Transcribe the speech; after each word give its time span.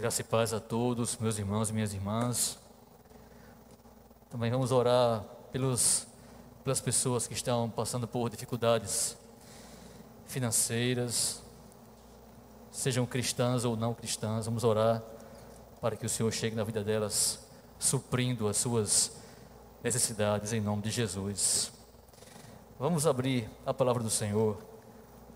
Graça 0.00 0.22
e 0.22 0.24
paz 0.24 0.54
a 0.54 0.58
todos, 0.58 1.18
meus 1.18 1.38
irmãos 1.38 1.68
e 1.68 1.74
minhas 1.74 1.92
irmãs. 1.92 2.58
Também 4.30 4.50
vamos 4.50 4.72
orar 4.72 5.22
pelos, 5.52 6.06
pelas 6.64 6.80
pessoas 6.80 7.26
que 7.26 7.34
estão 7.34 7.68
passando 7.68 8.08
por 8.08 8.30
dificuldades 8.30 9.14
financeiras, 10.26 11.42
sejam 12.72 13.04
cristãs 13.04 13.66
ou 13.66 13.76
não 13.76 13.92
cristãs. 13.92 14.46
Vamos 14.46 14.64
orar 14.64 15.02
para 15.82 15.94
que 15.96 16.06
o 16.06 16.08
Senhor 16.08 16.32
chegue 16.32 16.56
na 16.56 16.64
vida 16.64 16.82
delas, 16.82 17.38
suprindo 17.78 18.48
as 18.48 18.56
suas 18.56 19.12
necessidades 19.84 20.54
em 20.54 20.62
nome 20.62 20.80
de 20.80 20.90
Jesus. 20.90 21.72
Vamos 22.78 23.06
abrir 23.06 23.50
a 23.66 23.74
palavra 23.74 24.02
do 24.02 24.08
Senhor 24.08 24.56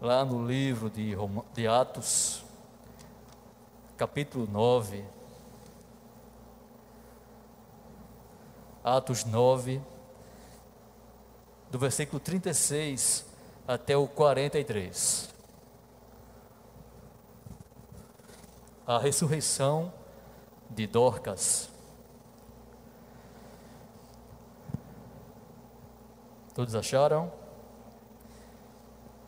lá 0.01 0.25
no 0.25 0.49
livro 0.49 0.89
de, 0.89 1.15
de 1.53 1.69
Atos 1.69 2.43
capítulo 3.97 4.47
9. 4.51 5.05
Atos 8.83 9.25
9, 9.25 9.81
do 11.71 11.79
versículo 11.79 12.21
36 12.21 13.25
até 13.67 13.97
o 13.97 14.07
43. 14.07 15.33
A 18.87 18.99
ressurreição 18.99 19.91
de 20.69 20.87
Dorcas. 20.87 21.71
Todos 26.55 26.75
acharam? 26.75 27.33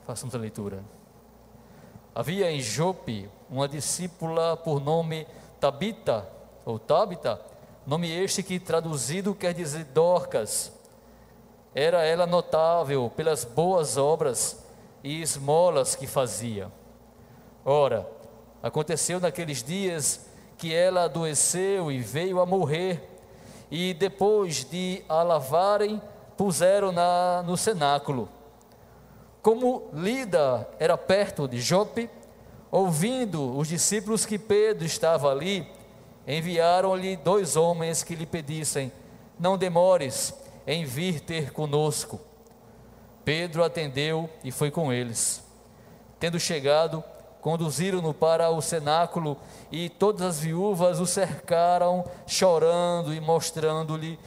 Façamos 0.06 0.34
a 0.34 0.38
leitura. 0.38 0.84
Havia 2.14 2.50
em 2.50 2.60
Jope 2.60 3.28
uma 3.50 3.68
discípula 3.68 4.56
por 4.56 4.80
nome 4.80 5.26
Tabita, 5.60 6.28
ou 6.64 6.78
Tabita, 6.78 7.40
nome 7.86 8.10
este 8.10 8.42
que 8.42 8.58
traduzido 8.58 9.34
quer 9.34 9.54
dizer 9.54 9.84
Dorcas. 9.84 10.72
Era 11.74 12.02
ela 12.04 12.26
notável 12.26 13.10
pelas 13.14 13.44
boas 13.44 13.96
obras 13.96 14.64
e 15.04 15.20
esmolas 15.22 15.94
que 15.94 16.06
fazia. 16.06 16.70
Ora, 17.64 18.08
aconteceu 18.62 19.20
naqueles 19.20 19.62
dias 19.62 20.26
que 20.56 20.74
ela 20.74 21.04
adoeceu 21.04 21.92
e 21.92 21.98
veio 21.98 22.40
a 22.40 22.46
morrer, 22.46 23.08
e 23.70 23.92
depois 23.92 24.64
de 24.64 25.04
a 25.08 25.22
lavarem, 25.22 26.00
puseram-na 26.36 27.42
no 27.42 27.56
cenáculo. 27.56 28.28
Como 29.42 29.88
Lida 29.92 30.68
era 30.78 30.96
perto 30.96 31.46
de 31.46 31.60
Jope, 31.60 32.10
ouvindo 32.70 33.56
os 33.56 33.68
discípulos 33.68 34.26
que 34.26 34.38
Pedro 34.38 34.84
estava 34.84 35.30
ali, 35.30 35.66
enviaram-lhe 36.26 37.16
dois 37.16 37.56
homens 37.56 38.02
que 38.02 38.14
lhe 38.14 38.26
pedissem: 38.26 38.92
Não 39.38 39.56
demores 39.56 40.34
em 40.66 40.84
vir 40.84 41.20
ter 41.20 41.52
conosco. 41.52 42.20
Pedro 43.24 43.64
atendeu 43.64 44.28
e 44.44 44.50
foi 44.50 44.70
com 44.70 44.92
eles. 44.92 45.42
Tendo 46.18 46.38
chegado, 46.38 47.02
conduziram-no 47.40 48.14
para 48.14 48.50
o 48.50 48.60
cenáculo 48.60 49.36
e 49.70 49.88
todas 49.88 50.22
as 50.22 50.40
viúvas 50.40 51.00
o 51.00 51.06
cercaram, 51.06 52.04
chorando 52.26 53.14
e 53.14 53.20
mostrando-lhe 53.20 54.18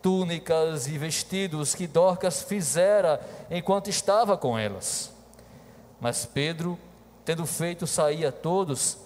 túnicas 0.00 0.86
e 0.86 0.96
vestidos 0.96 1.74
que 1.74 1.86
Dorcas 1.86 2.42
fizera 2.42 3.20
enquanto 3.50 3.90
estava 3.90 4.36
com 4.36 4.58
elas. 4.58 5.12
Mas 6.00 6.24
Pedro, 6.24 6.78
tendo 7.28 7.44
feito 7.44 7.86
sair 7.86 8.24
a 8.24 8.32
todos, 8.32 8.96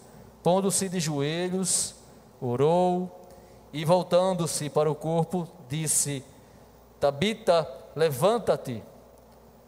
pondo-se 0.44 0.88
de 0.88 1.00
joelhos, 1.00 1.92
orou 2.40 3.20
e 3.72 3.84
voltando-se 3.84 4.70
para 4.70 4.88
o 4.88 4.94
corpo, 4.94 5.48
disse: 5.68 6.24
Tabita, 7.00 7.68
levanta-te. 7.96 8.80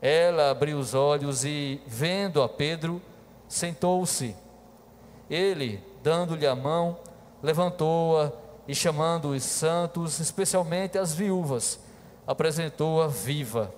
Ela 0.00 0.52
abriu 0.52 0.78
os 0.78 0.94
olhos 0.94 1.44
e, 1.44 1.80
vendo 1.84 2.40
a 2.40 2.48
Pedro, 2.48 3.02
sentou-se. 3.48 4.36
Ele, 5.28 5.82
dando-lhe 6.00 6.46
a 6.46 6.54
mão, 6.54 6.98
levantou-a 7.42 8.30
e 8.68 8.74
chamando 8.74 9.30
os 9.30 9.42
santos, 9.42 10.20
especialmente 10.20 10.96
as 10.96 11.12
viúvas, 11.12 11.80
apresentou-a 12.24 13.08
viva. 13.08 13.74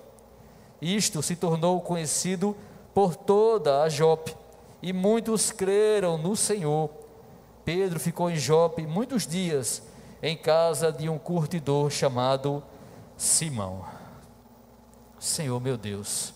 Isto 0.79 1.23
se 1.23 1.35
tornou 1.35 1.81
conhecido 1.81 2.55
por 2.93 3.15
toda 3.15 3.81
a 3.81 3.89
Jope, 3.89 4.35
e 4.81 4.93
muitos 4.93 5.51
creram 5.51 6.17
no 6.17 6.35
Senhor. 6.35 6.89
Pedro 7.65 7.99
ficou 7.99 8.29
em 8.29 8.37
Jope 8.37 8.85
muitos 8.85 9.27
dias, 9.27 9.83
em 10.21 10.37
casa 10.37 10.91
de 10.91 11.09
um 11.09 11.17
curtidor 11.17 11.89
chamado 11.89 12.63
Simão. 13.17 13.85
Senhor 15.19 15.59
meu 15.59 15.77
Deus, 15.77 16.33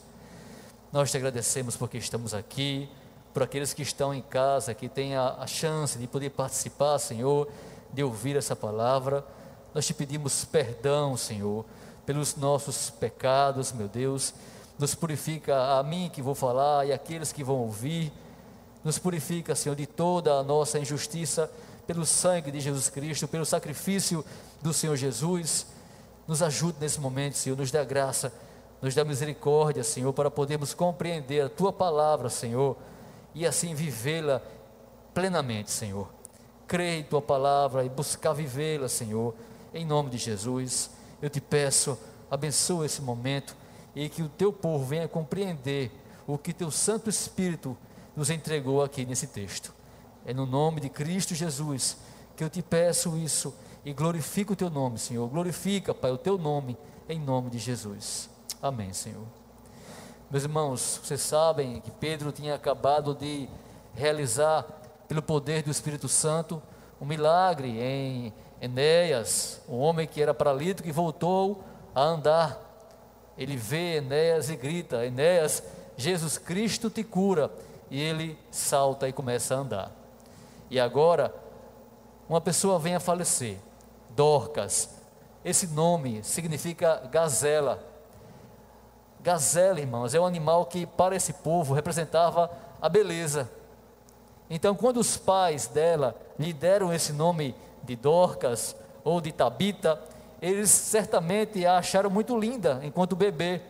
nós 0.92 1.12
te 1.12 1.18
agradecemos 1.18 1.78
porque 1.78 1.98
estamos 1.98 2.34
aqui, 2.34 2.90
por 3.34 3.44
aqueles 3.44 3.74
que 3.74 3.82
estão 3.82 4.14
em 4.14 4.22
casa, 4.22 4.74
que 4.74 4.90
têm 4.90 5.16
a, 5.16 5.38
a 5.40 5.48
chance 5.48 5.98
de 5.98 6.08
poder 6.08 6.32
participar, 6.32 7.00
Senhor 7.00 7.48
de 7.94 8.04
ouvir 8.04 8.36
essa 8.36 8.56
palavra. 8.56 9.26
Nós 9.74 9.86
te 9.86 9.94
pedimos 9.94 10.46
perdão, 10.46 11.16
Senhor, 11.16 11.66
pelos 12.06 12.36
nossos 12.36 12.90
pecados, 12.90 13.72
meu 13.72 13.88
Deus. 13.88 14.34
Nos 14.78 14.96
purifica 14.96 15.78
a 15.78 15.84
mim 15.84 16.10
que 16.12 16.22
vou 16.22 16.36
falar 16.36 16.88
e 16.88 16.94
aqueles 16.94 17.32
que 17.32 17.44
vão 17.44 17.58
ouvir. 17.58 18.12
Nos 18.84 18.98
purifica, 18.98 19.56
Senhor, 19.56 19.76
de 19.76 19.86
toda 19.86 20.34
a 20.34 20.44
nossa 20.44 20.80
injustiça, 20.80 21.52
pelo 21.86 22.06
sangue 22.06 22.52
de 22.52 22.60
Jesus 22.60 22.90
Cristo, 22.90 23.28
pelo 23.28 23.46
sacrifício 23.46 24.24
do 24.62 24.74
Senhor 24.74 24.96
Jesus. 24.96 25.68
Nos 26.28 26.42
ajude 26.42 26.78
nesse 26.80 27.00
momento, 27.00 27.38
Senhor, 27.38 27.58
nos 27.58 27.72
dá 27.72 27.84
graça, 27.84 28.32
nos 28.82 28.96
dá 28.96 29.04
misericórdia, 29.04 29.84
Senhor, 29.84 30.14
para 30.14 30.32
podermos 30.32 30.74
compreender 30.74 31.42
a 31.42 31.50
tua 31.50 31.74
palavra, 31.74 32.30
Senhor, 32.30 32.78
e 33.36 33.46
assim 33.46 33.76
vivê-la 33.76 34.42
plenamente, 35.14 35.72
Senhor 35.72 36.08
crer 36.72 37.00
em 37.00 37.04
tua 37.04 37.22
palavra 37.22 37.84
e 37.84 37.90
buscar 37.90 38.32
vivê-la, 38.32 38.88
Senhor, 38.88 39.36
em 39.74 39.86
nome 39.86 40.10
de 40.10 40.18
Jesus. 40.18 40.90
Eu 41.22 41.30
te 41.30 41.42
peço, 41.42 41.98
abençoa 42.30 42.86
esse 42.86 43.02
momento 43.02 43.58
e 43.94 44.08
que 44.08 44.24
o 44.24 44.30
teu 44.30 44.54
povo 44.54 44.86
venha 44.86 45.06
compreender 45.06 45.92
o 46.26 46.38
que 46.38 46.54
teu 46.54 46.72
Santo 46.72 47.10
Espírito 47.10 47.78
nos 48.16 48.30
entregou 48.30 48.84
aqui 48.84 49.06
nesse 49.06 49.28
texto. 49.28 49.74
É 50.26 50.34
no 50.34 50.46
nome 50.46 50.80
de 50.82 50.90
Cristo 50.90 51.34
Jesus 51.34 51.98
que 52.36 52.44
eu 52.44 52.50
te 52.50 52.62
peço 52.62 53.18
isso 53.18 53.54
e 53.84 53.94
glorifico 53.94 54.54
o 54.54 54.56
teu 54.56 54.70
nome, 54.70 54.98
Senhor. 54.98 55.28
Glorifica, 55.28 55.94
Pai, 55.94 56.12
o 56.12 56.18
teu 56.18 56.38
nome 56.38 56.78
em 57.10 57.20
nome 57.20 57.50
de 57.50 57.60
Jesus. 57.60 58.30
Amém, 58.62 58.94
Senhor. 58.94 59.26
Meus 60.30 60.44
irmãos, 60.44 61.00
vocês 61.04 61.22
sabem 61.22 61.82
que 61.82 61.92
Pedro 61.92 62.32
tinha 62.32 62.56
acabado 62.56 63.14
de 63.14 63.50
realizar 63.94 64.64
pelo 65.08 65.22
poder 65.22 65.62
do 65.64 65.72
Espírito 65.72 66.08
Santo, 66.08 66.62
um 67.02 67.06
milagre 67.06 67.82
em 67.82 68.34
Enéas, 68.62 69.62
um 69.68 69.78
homem 69.78 70.08
que 70.08 70.22
era 70.22 70.34
paralítico 70.34 70.88
e 70.88 70.92
voltou 70.92 71.64
a 71.94 72.02
andar. 72.02 72.60
Ele 73.38 73.58
vê 73.58 73.98
Enéas 73.98 74.50
e 74.50 74.56
grita: 74.56 75.06
Enéas, 75.06 75.64
Jesus 75.98 76.38
Cristo 76.38 76.90
te 76.90 77.04
cura. 77.04 77.52
E 77.92 78.02
ele 78.02 78.40
salta 78.50 79.08
e 79.08 79.14
começa 79.14 79.54
a 79.54 79.60
andar. 79.60 79.92
E 80.72 80.80
agora, 80.80 81.32
uma 82.28 82.42
pessoa 82.42 82.80
vem 82.80 82.96
a 82.96 83.00
falecer, 83.00 83.60
Dorcas. 84.10 84.90
Esse 85.46 85.68
nome 85.68 86.24
significa 86.24 87.08
gazela. 87.12 87.84
Gazela, 89.20 89.80
irmãos, 89.80 90.16
é 90.16 90.20
um 90.20 90.26
animal 90.26 90.66
que 90.66 90.88
para 90.88 91.16
esse 91.16 91.34
povo 91.34 91.76
representava 91.76 92.50
a 92.82 92.90
beleza 92.90 93.48
então, 94.54 94.76
quando 94.76 94.98
os 94.98 95.16
pais 95.16 95.68
dela 95.68 96.14
lhe 96.38 96.52
deram 96.52 96.94
esse 96.94 97.14
nome 97.14 97.56
de 97.84 97.96
Dorcas 97.96 98.76
ou 99.02 99.22
de 99.22 99.32
Tabita, 99.32 99.98
eles 100.42 100.70
certamente 100.70 101.66
a 101.66 101.78
acharam 101.78 102.10
muito 102.10 102.38
linda 102.38 102.82
enquanto 102.84 103.16
bebê. 103.16 103.62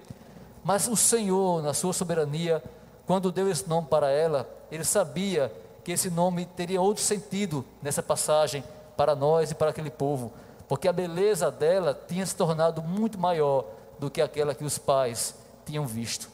Mas 0.63 0.87
o 0.87 0.95
Senhor, 0.95 1.61
na 1.61 1.71
sua 1.71 1.93
soberania, 1.93 2.63
quando 3.05 3.31
deu 3.31 3.49
esse 3.49 3.67
nome 3.67 3.87
para 3.87 4.09
ela, 4.09 4.49
ele 4.71 4.83
sabia 4.83 5.51
que 5.83 5.91
esse 5.91 6.09
nome 6.09 6.45
teria 6.45 6.81
outro 6.81 7.03
sentido 7.03 7.65
nessa 7.81 8.03
passagem 8.03 8.63
para 8.95 9.15
nós 9.15 9.51
e 9.51 9.55
para 9.55 9.71
aquele 9.71 9.89
povo, 9.89 10.31
porque 10.67 10.87
a 10.87 10.93
beleza 10.93 11.49
dela 11.49 11.99
tinha 12.07 12.25
se 12.25 12.35
tornado 12.35 12.81
muito 12.81 13.17
maior 13.17 13.65
do 13.99 14.09
que 14.09 14.21
aquela 14.21 14.53
que 14.53 14.63
os 14.63 14.77
pais 14.77 15.35
tinham 15.65 15.85
visto. 15.85 16.29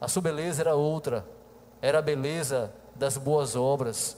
A 0.00 0.06
sua 0.06 0.22
beleza 0.22 0.62
era 0.62 0.74
outra, 0.74 1.24
era 1.80 1.98
a 1.98 2.02
beleza 2.02 2.72
das 2.94 3.16
boas 3.16 3.56
obras, 3.56 4.16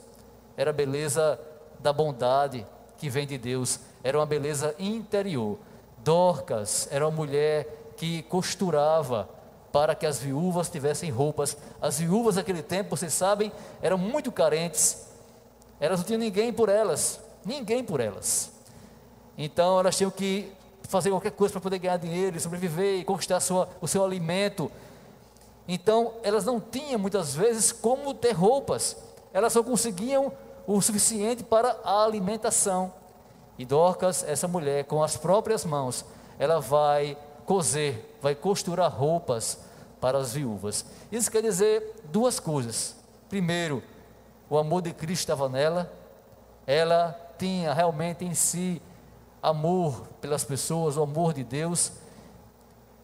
era 0.56 0.70
a 0.70 0.74
beleza 0.74 1.40
da 1.78 1.92
bondade 1.92 2.66
que 2.98 3.08
vem 3.08 3.26
de 3.26 3.38
Deus, 3.38 3.80
era 4.02 4.18
uma 4.18 4.26
beleza 4.26 4.74
interior. 4.78 5.58
Dorcas 5.98 6.88
era 6.90 7.06
uma 7.06 7.16
mulher 7.16 7.94
que 7.96 8.22
costurava 8.22 9.28
para 9.72 9.94
que 9.94 10.06
as 10.06 10.18
viúvas 10.18 10.68
tivessem 10.68 11.10
roupas. 11.10 11.56
As 11.80 11.98
viúvas 11.98 12.34
daquele 12.34 12.62
tempo, 12.62 12.96
vocês 12.96 13.12
sabem, 13.12 13.52
eram 13.80 13.98
muito 13.98 14.32
carentes. 14.32 15.06
Elas 15.78 16.00
não 16.00 16.06
tinham 16.06 16.20
ninguém 16.20 16.52
por 16.52 16.68
elas, 16.68 17.20
ninguém 17.44 17.82
por 17.82 18.00
elas. 18.00 18.52
Então 19.38 19.78
elas 19.78 19.96
tinham 19.96 20.10
que 20.10 20.52
fazer 20.82 21.10
qualquer 21.10 21.32
coisa 21.32 21.52
para 21.52 21.60
poder 21.60 21.78
ganhar 21.78 21.96
dinheiro, 21.96 22.38
sobreviver 22.40 23.00
e 23.00 23.04
conquistar 23.04 23.40
sua, 23.40 23.68
o 23.80 23.88
seu 23.88 24.04
alimento. 24.04 24.70
Então 25.66 26.14
elas 26.22 26.44
não 26.44 26.60
tinham 26.60 26.98
muitas 26.98 27.34
vezes 27.34 27.70
como 27.72 28.12
ter 28.12 28.32
roupas, 28.32 28.96
elas 29.32 29.52
só 29.52 29.62
conseguiam 29.62 30.32
o 30.66 30.80
suficiente 30.80 31.44
para 31.44 31.76
a 31.84 32.04
alimentação. 32.04 32.92
E 33.56 33.64
Dorcas, 33.64 34.24
essa 34.26 34.48
mulher, 34.48 34.84
com 34.84 35.02
as 35.02 35.16
próprias 35.16 35.64
mãos, 35.64 36.04
ela 36.38 36.60
vai 36.60 37.16
coser, 37.50 38.14
vai 38.22 38.32
costurar 38.32 38.88
roupas 38.96 39.58
para 40.00 40.16
as 40.18 40.34
viúvas. 40.34 40.84
Isso 41.10 41.28
quer 41.28 41.42
dizer 41.42 42.00
duas 42.04 42.38
coisas. 42.38 42.94
Primeiro, 43.28 43.82
o 44.48 44.56
amor 44.56 44.82
de 44.82 44.92
Cristo 44.92 45.22
estava 45.22 45.48
nela, 45.48 45.92
ela 46.64 47.12
tinha 47.36 47.74
realmente 47.74 48.24
em 48.24 48.34
si 48.34 48.80
amor 49.42 50.06
pelas 50.20 50.44
pessoas, 50.44 50.96
o 50.96 51.02
amor 51.02 51.32
de 51.32 51.42
Deus. 51.42 51.90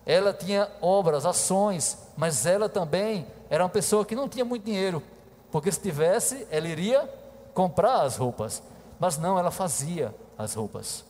Ela 0.07 0.33
tinha 0.33 0.71
obras, 0.81 1.27
ações, 1.27 1.99
mas 2.17 2.47
ela 2.47 2.69
também 2.69 3.27
era 3.51 3.65
uma 3.65 3.69
pessoa 3.69 4.05
que 4.05 4.15
não 4.15 4.29
tinha 4.29 4.45
muito 4.45 4.63
dinheiro, 4.63 5.03
porque 5.51 5.73
se 5.73 5.81
tivesse, 5.81 6.47
ela 6.53 6.69
iria 6.69 7.13
comprar 7.53 8.03
as 8.03 8.17
roupas, 8.17 8.63
mas 8.97 9.19
não, 9.19 9.37
ela 9.37 9.51
fazia 9.51 10.15
as 10.39 10.55
roupas. 10.55 11.05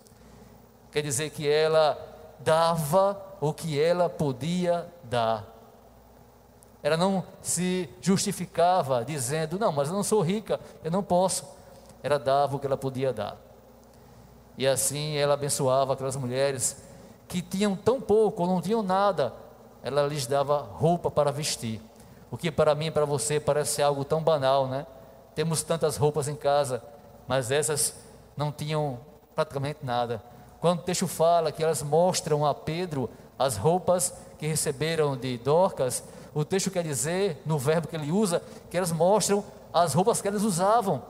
Quer 0.91 1.03
dizer 1.03 1.29
que 1.29 1.47
ela 1.47 2.15
dava 2.41 3.26
o 3.41 3.53
que 3.53 3.81
ela 3.81 4.09
podia 4.09 4.87
dar. 5.05 5.45
Ela 6.83 6.97
não 6.97 7.25
se 7.43 7.89
justificava 8.01 9.05
dizendo, 9.05 9.59
não, 9.59 9.73
mas 9.73 9.89
eu 9.89 9.95
não 9.95 10.05
sou 10.05 10.21
rica, 10.23 10.61
eu 10.85 10.91
não 10.91 11.03
posso. 11.03 11.45
Ela 12.03 12.19
dava 12.19 12.57
o 12.57 12.59
que 12.61 12.67
ela 12.67 12.77
podia 12.77 13.13
dar. 13.13 13.37
E 14.57 14.67
assim 14.67 15.17
ela 15.17 15.35
abençoava 15.35 15.93
aquelas 15.93 16.17
mulheres 16.17 16.83
que 17.29 17.43
tinham 17.43 17.75
tão 17.75 18.01
pouco 18.01 18.43
ou 18.43 18.49
não 18.49 18.61
tinham 18.61 18.83
nada, 18.83 19.33
ela 19.83 20.07
lhes 20.07 20.27
dava 20.27 20.59
roupa 20.59 21.11
para 21.11 21.31
vestir. 21.31 21.81
O 22.31 22.37
que 22.37 22.51
para 22.51 22.75
mim 22.75 22.87
e 22.87 22.91
para 22.91 23.05
você 23.05 23.39
parece 23.39 23.83
algo 23.83 24.05
tão 24.05 24.23
banal, 24.23 24.67
né? 24.67 24.87
Temos 25.35 25.63
tantas 25.63 25.97
roupas 25.97 26.29
em 26.29 26.35
casa, 26.35 26.83
mas 27.27 27.51
essas 27.51 27.95
não 28.37 28.51
tinham 28.51 28.99
praticamente 29.35 29.81
nada. 29.83 30.23
Quando 30.61 30.81
o 30.81 30.83
texto 30.83 31.07
fala 31.07 31.53
que 31.53 31.63
elas 31.63 31.83
mostram 31.83 32.45
a 32.47 32.55
Pedro 32.55 33.11
as 33.39 33.57
roupas 33.57 34.13
que 34.39 34.47
receberam 34.47 35.17
de 35.17 35.39
Dorcas, 35.39 36.03
o 36.35 36.45
texto 36.45 36.71
quer 36.71 36.83
dizer, 36.83 37.41
no 37.47 37.59
verbo 37.59 37.89
que 37.89 37.97
ele 37.97 38.13
usa, 38.13 38.43
que 38.71 38.77
elas 38.77 38.93
mostram 38.93 39.45
as 39.73 39.95
roupas 39.95 40.21
que 40.21 40.29
elas 40.29 40.43
usavam. 40.43 41.03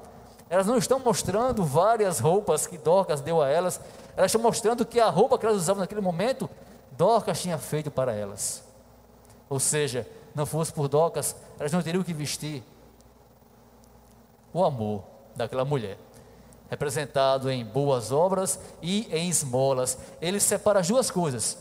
Elas 0.49 0.67
não 0.67 0.77
estão 0.77 0.99
mostrando 0.99 1.65
várias 1.65 2.21
roupas 2.21 2.67
que 2.67 2.79
Dorcas 2.79 3.21
deu 3.21 3.43
a 3.43 3.49
elas, 3.49 3.81
elas 4.17 4.31
estão 4.31 4.41
mostrando 4.41 4.87
que 4.87 5.01
a 5.01 5.09
roupa 5.09 5.39
que 5.39 5.45
elas 5.45 5.59
usavam 5.59 5.81
naquele 5.81 6.01
momento, 6.01 6.49
Dorcas 6.93 7.41
tinha 7.41 7.59
feito 7.59 7.91
para 7.91 8.15
elas. 8.15 8.63
Ou 9.49 9.61
seja, 9.61 10.07
não 10.35 10.47
fosse 10.47 10.73
por 10.73 10.89
Dorcas, 10.89 11.35
elas 11.59 11.73
não 11.73 11.83
teriam 11.83 12.03
que 12.03 12.15
vestir. 12.15 12.63
O 14.53 14.65
amor 14.65 15.03
daquela 15.35 15.65
mulher, 15.65 15.99
representado 16.71 17.51
em 17.51 17.65
boas 17.65 18.11
obras 18.11 18.59
e 18.81 19.07
em 19.13 19.29
esmolas. 19.29 19.99
Ele 20.21 20.41
separa 20.41 20.81
as 20.81 20.89
duas 20.89 21.11
coisas: 21.11 21.59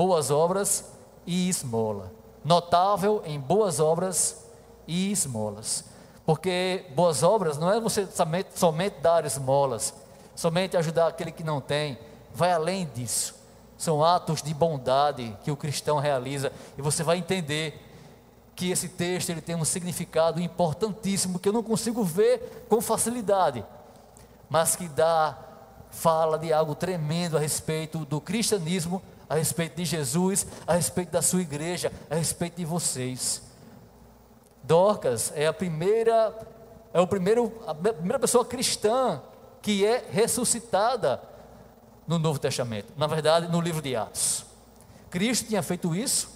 boas 0.00 0.30
obras 0.30 0.86
e 1.26 1.50
esmola. 1.50 2.10
Notável 2.42 3.22
em 3.26 3.38
boas 3.38 3.80
obras 3.80 4.46
e 4.88 5.12
esmolas. 5.12 5.84
Porque 6.24 6.86
boas 6.94 7.22
obras 7.22 7.58
não 7.58 7.70
é 7.70 7.78
você 7.78 8.06
somente, 8.06 8.58
somente 8.58 8.98
dar 9.02 9.26
esmolas, 9.26 9.92
somente 10.34 10.74
ajudar 10.74 11.08
aquele 11.08 11.30
que 11.30 11.44
não 11.44 11.60
tem, 11.60 11.98
vai 12.34 12.50
além 12.50 12.86
disso. 12.94 13.34
São 13.76 14.02
atos 14.02 14.40
de 14.40 14.54
bondade 14.54 15.36
que 15.44 15.50
o 15.50 15.56
cristão 15.56 15.98
realiza 15.98 16.50
e 16.78 16.80
você 16.80 17.02
vai 17.02 17.18
entender 17.18 17.78
que 18.56 18.70
esse 18.70 18.88
texto 18.88 19.28
ele 19.28 19.42
tem 19.42 19.54
um 19.54 19.66
significado 19.66 20.40
importantíssimo 20.40 21.38
que 21.38 21.46
eu 21.46 21.52
não 21.52 21.62
consigo 21.62 22.02
ver 22.02 22.64
com 22.70 22.80
facilidade, 22.80 23.62
mas 24.48 24.74
que 24.74 24.88
dá 24.88 25.38
fala 25.90 26.38
de 26.38 26.54
algo 26.54 26.74
tremendo 26.74 27.36
a 27.36 27.40
respeito 27.40 28.06
do 28.06 28.18
cristianismo, 28.18 29.02
a 29.30 29.36
respeito 29.36 29.76
de 29.76 29.84
Jesus, 29.84 30.44
a 30.66 30.74
respeito 30.74 31.12
da 31.12 31.22
sua 31.22 31.40
igreja, 31.40 31.92
a 32.10 32.16
respeito 32.16 32.56
de 32.56 32.64
vocês. 32.64 33.40
Dorcas 34.64 35.32
é 35.36 35.46
a 35.46 35.52
primeira, 35.52 36.36
é 36.92 37.00
o 37.00 37.06
primeiro, 37.06 37.52
a 37.64 37.72
primeira 37.72 38.18
pessoa 38.18 38.44
cristã 38.44 39.22
que 39.62 39.86
é 39.86 40.04
ressuscitada 40.10 41.22
no 42.08 42.18
Novo 42.18 42.40
Testamento. 42.40 42.92
Na 42.96 43.06
verdade, 43.06 43.46
no 43.46 43.60
livro 43.60 43.80
de 43.80 43.94
Atos. 43.94 44.44
Cristo 45.10 45.46
tinha 45.46 45.62
feito 45.62 45.94
isso. 45.94 46.28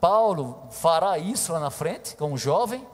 Paulo 0.00 0.66
fará 0.72 1.16
isso 1.18 1.52
lá 1.52 1.60
na 1.60 1.70
frente, 1.70 2.16
como 2.16 2.36
jovem. 2.36 2.84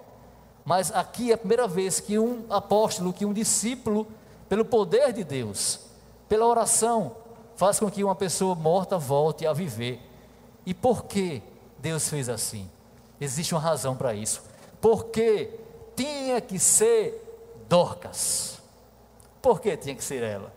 Mas 0.63 0.93
aqui 0.93 1.31
é 1.31 1.35
a 1.35 1.39
primeira 1.39 1.67
vez 1.67 2.01
que 2.01 2.19
um 2.19 2.45
apóstolo, 2.51 3.15
que 3.15 3.25
um 3.25 3.33
discípulo, 3.33 4.07
pelo 4.47 4.63
poder 4.63 5.15
de 5.15 5.25
Deus, 5.25 5.81
pela 6.29 6.45
oração, 6.45 7.17
faz 7.57 7.79
com 7.79 7.91
que 7.91 8.03
uma 8.03 8.15
pessoa 8.15 8.55
morta 8.55 8.99
volte 8.99 9.47
a 9.47 9.53
viver. 9.53 10.01
E 10.65 10.73
por 10.73 11.05
que 11.05 11.43
Deus 11.79 12.09
fez 12.09 12.29
assim? 12.29 12.71
Existe 13.21 13.55
uma 13.55 13.61
razão 13.61 13.97
para 13.97 14.15
isso 14.15 14.43
porque 14.83 15.49
tinha 15.95 16.41
que 16.41 16.59
ser 16.59 17.21
Dorcas. 17.69 18.59
Por 19.41 19.61
que 19.61 19.75
tinha 19.77 19.95
que 19.95 20.05
ser 20.05 20.23
ela? 20.23 20.53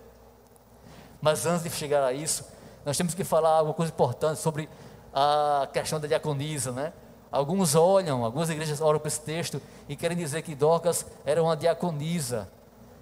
Mas 1.22 1.46
antes 1.46 1.64
de 1.64 1.70
chegar 1.70 2.04
a 2.04 2.12
isso, 2.12 2.44
nós 2.84 2.98
temos 2.98 3.14
que 3.14 3.24
falar 3.24 3.60
alguma 3.60 3.74
coisa 3.74 3.92
importante 3.92 4.40
sobre 4.40 4.68
a 5.14 5.70
questão 5.72 6.00
da 6.00 6.08
diaconisa, 6.08 6.72
né? 6.72 6.92
Alguns 7.32 7.76
olham, 7.76 8.26
algumas 8.26 8.50
igrejas 8.50 8.82
olham 8.82 9.00
para 9.00 9.08
esse 9.08 9.22
texto 9.22 9.62
e 9.88 9.96
querem 9.96 10.18
dizer 10.18 10.42
que 10.42 10.56
Dorcas 10.56 11.06
era 11.26 11.42
uma 11.42 11.56
diaconisa. 11.56 12.50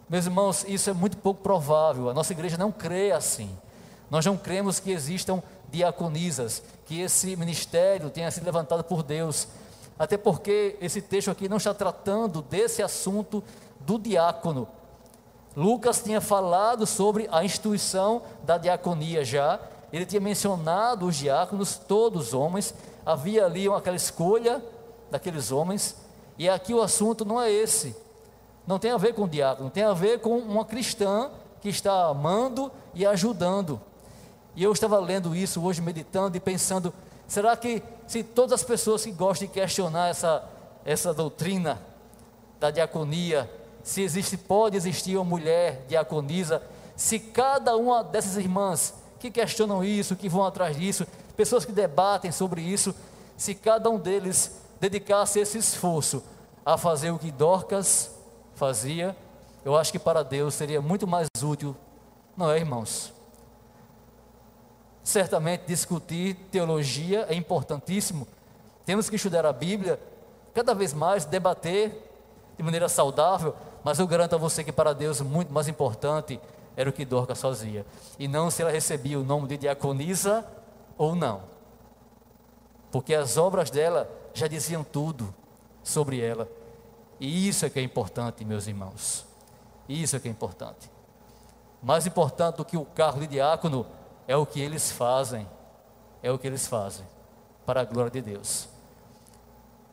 Meus 0.08 0.26
irmãos, 0.26 0.66
isso 0.68 0.90
é 0.90 0.94
muito 0.94 1.18
pouco 1.18 1.42
provável. 1.42 2.10
A 2.10 2.14
nossa 2.14 2.34
igreja 2.34 2.58
não 2.58 2.72
crê 2.72 3.12
assim. 3.12 3.58
Nós 4.14 4.24
não 4.28 4.38
cremos 4.38 4.80
que 4.80 4.92
existam 4.92 5.42
diaconisas, 5.72 6.62
que 6.86 7.02
esse 7.02 7.36
ministério 7.36 8.12
tenha 8.12 8.30
sido 8.30 8.46
levantado 8.46 8.84
por 8.84 9.02
Deus. 9.02 9.48
Até 9.98 10.18
porque 10.18 10.78
esse 10.80 11.02
texto 11.02 11.32
aqui 11.32 11.50
não 11.50 11.58
está 11.58 11.74
tratando 11.74 12.44
desse 12.44 12.84
assunto 12.84 13.44
do 13.80 13.98
diácono. 13.98 14.68
Lucas 15.58 16.00
tinha 16.04 16.22
falado 16.22 16.86
sobre 16.86 17.28
a 17.32 17.44
instituição 17.44 18.22
da 18.44 18.60
diaconia 18.60 19.26
já, 19.26 19.60
ele 19.92 20.06
tinha 20.06 20.22
mencionado 20.22 21.08
os 21.08 21.16
diáconos, 21.16 21.76
todos 21.76 22.36
homens, 22.36 22.72
havia 23.04 23.44
ali 23.44 23.68
aquela 23.68 23.96
escolha 23.96 24.64
daqueles 25.10 25.52
homens, 25.52 25.96
e 26.38 26.48
aqui 26.48 26.72
o 26.72 26.84
assunto 26.84 27.26
não 27.26 27.42
é 27.42 27.52
esse, 27.52 27.96
não 28.68 28.78
tem 28.78 28.92
a 28.92 28.98
ver 28.98 29.16
com 29.16 29.24
o 29.24 29.28
diácono, 29.28 29.72
tem 29.72 29.82
a 29.84 29.94
ver 29.94 30.20
com 30.22 30.38
uma 30.38 30.66
cristã 30.66 31.32
que 31.60 31.70
está 31.70 32.06
amando 32.06 32.72
e 32.94 33.08
ajudando. 33.08 33.82
E 34.56 34.64
eu 34.64 34.72
estava 34.72 35.00
lendo 35.00 35.36
isso 35.36 35.62
hoje, 35.64 35.82
meditando 35.82 36.38
e 36.38 36.40
pensando, 36.40 36.94
será 37.28 37.56
que 37.58 37.82
se 38.08 38.24
todas 38.24 38.54
as 38.54 38.64
pessoas 38.64 39.04
que 39.04 39.12
gostam 39.12 39.48
de 39.48 39.54
questionar 39.54 40.10
essa, 40.10 40.44
essa 40.86 41.14
doutrina 41.14 41.82
da 42.60 42.70
diaconia, 42.70 43.50
se 43.84 44.02
existe, 44.02 44.38
pode 44.38 44.78
existir 44.78 45.18
uma 45.18 45.26
mulher 45.26 45.86
diaconisa, 45.88 46.62
se 46.96 47.20
cada 47.20 47.76
uma 47.76 48.04
dessas 48.04 48.38
irmãs 48.38 48.94
que 49.20 49.32
questionam 49.32 49.84
isso, 49.84 50.16
que 50.16 50.30
vão 50.30 50.46
atrás 50.46 50.78
disso, 50.78 51.08
pessoas 51.36 51.66
que 51.66 51.72
debatem 51.72 52.32
sobre 52.32 52.62
isso, 52.62 52.94
se 53.36 53.56
cada 53.56 53.90
um 53.90 53.98
deles 53.98 54.60
dedicasse 54.80 55.40
esse 55.40 55.58
esforço 55.58 56.24
a 56.66 56.78
fazer 56.78 57.12
o 57.12 57.20
que 57.20 57.32
Dorcas 57.32 58.12
fazia, 58.54 59.16
eu 59.66 59.76
acho 59.76 59.92
que 59.92 60.00
para 60.00 60.24
Deus 60.24 60.54
seria 60.54 60.82
muito 60.82 61.08
mais 61.08 61.28
útil, 61.42 61.76
não 62.38 62.52
é, 62.52 62.58
irmãos? 62.58 63.14
Certamente 65.04 65.66
discutir 65.68 66.36
teologia 66.50 67.26
é 67.30 67.36
importantíssimo. 67.36 68.28
Temos 68.86 69.10
que 69.10 69.18
estudar 69.18 69.46
a 69.46 69.52
Bíblia, 69.52 70.00
cada 70.54 70.74
vez 70.74 70.94
mais 70.94 71.26
debater 71.26 72.10
de 72.58 72.64
maneira 72.64 72.88
saudável, 72.88 73.56
mas 73.84 74.00
eu 74.00 74.08
garanto 74.08 74.36
a 74.36 74.38
você 74.38 74.64
que 74.64 74.72
para 74.72 74.94
Deus 74.94 75.20
muito 75.22 75.52
mais 75.52 75.68
importante 75.68 76.40
era 76.76 76.90
o 76.90 76.94
que 76.94 77.06
Dorcas 77.06 77.42
fazia, 77.42 77.86
e 78.18 78.28
não 78.28 78.50
se 78.50 78.62
ela 78.62 78.72
recebia 78.72 79.20
o 79.20 79.24
nome 79.24 79.48
de 79.48 79.58
diaconisa 79.58 80.46
ou 80.98 81.16
não. 81.16 81.42
Porque 82.92 83.14
as 83.14 83.38
obras 83.38 83.70
dela 83.70 84.10
já 84.34 84.48
diziam 84.48 84.84
tudo 84.84 85.34
sobre 85.84 86.22
ela. 86.22 86.48
E 87.20 87.48
isso 87.48 87.66
é 87.66 87.70
que 87.70 87.80
é 87.80 87.84
importante, 87.84 88.46
meus 88.46 88.68
irmãos. 88.68 89.26
Isso 89.88 90.16
é 90.16 90.20
que 90.20 90.28
é 90.28 90.32
importante. 90.32 90.90
Mais 91.82 92.08
importante 92.08 92.58
do 92.58 92.66
que 92.66 92.78
o 92.78 92.86
carro 92.86 93.20
de 93.20 93.28
diácono 93.28 93.86
é 94.28 94.36
o 94.36 94.46
que 94.46 94.62
eles 94.62 94.92
fazem, 94.92 95.48
é 96.22 96.32
o 96.32 96.38
que 96.38 96.48
eles 96.48 96.68
fazem, 96.68 97.06
para 97.66 97.82
a 97.82 97.86
glória 97.86 98.12
de 98.12 98.22
Deus. 98.22 98.68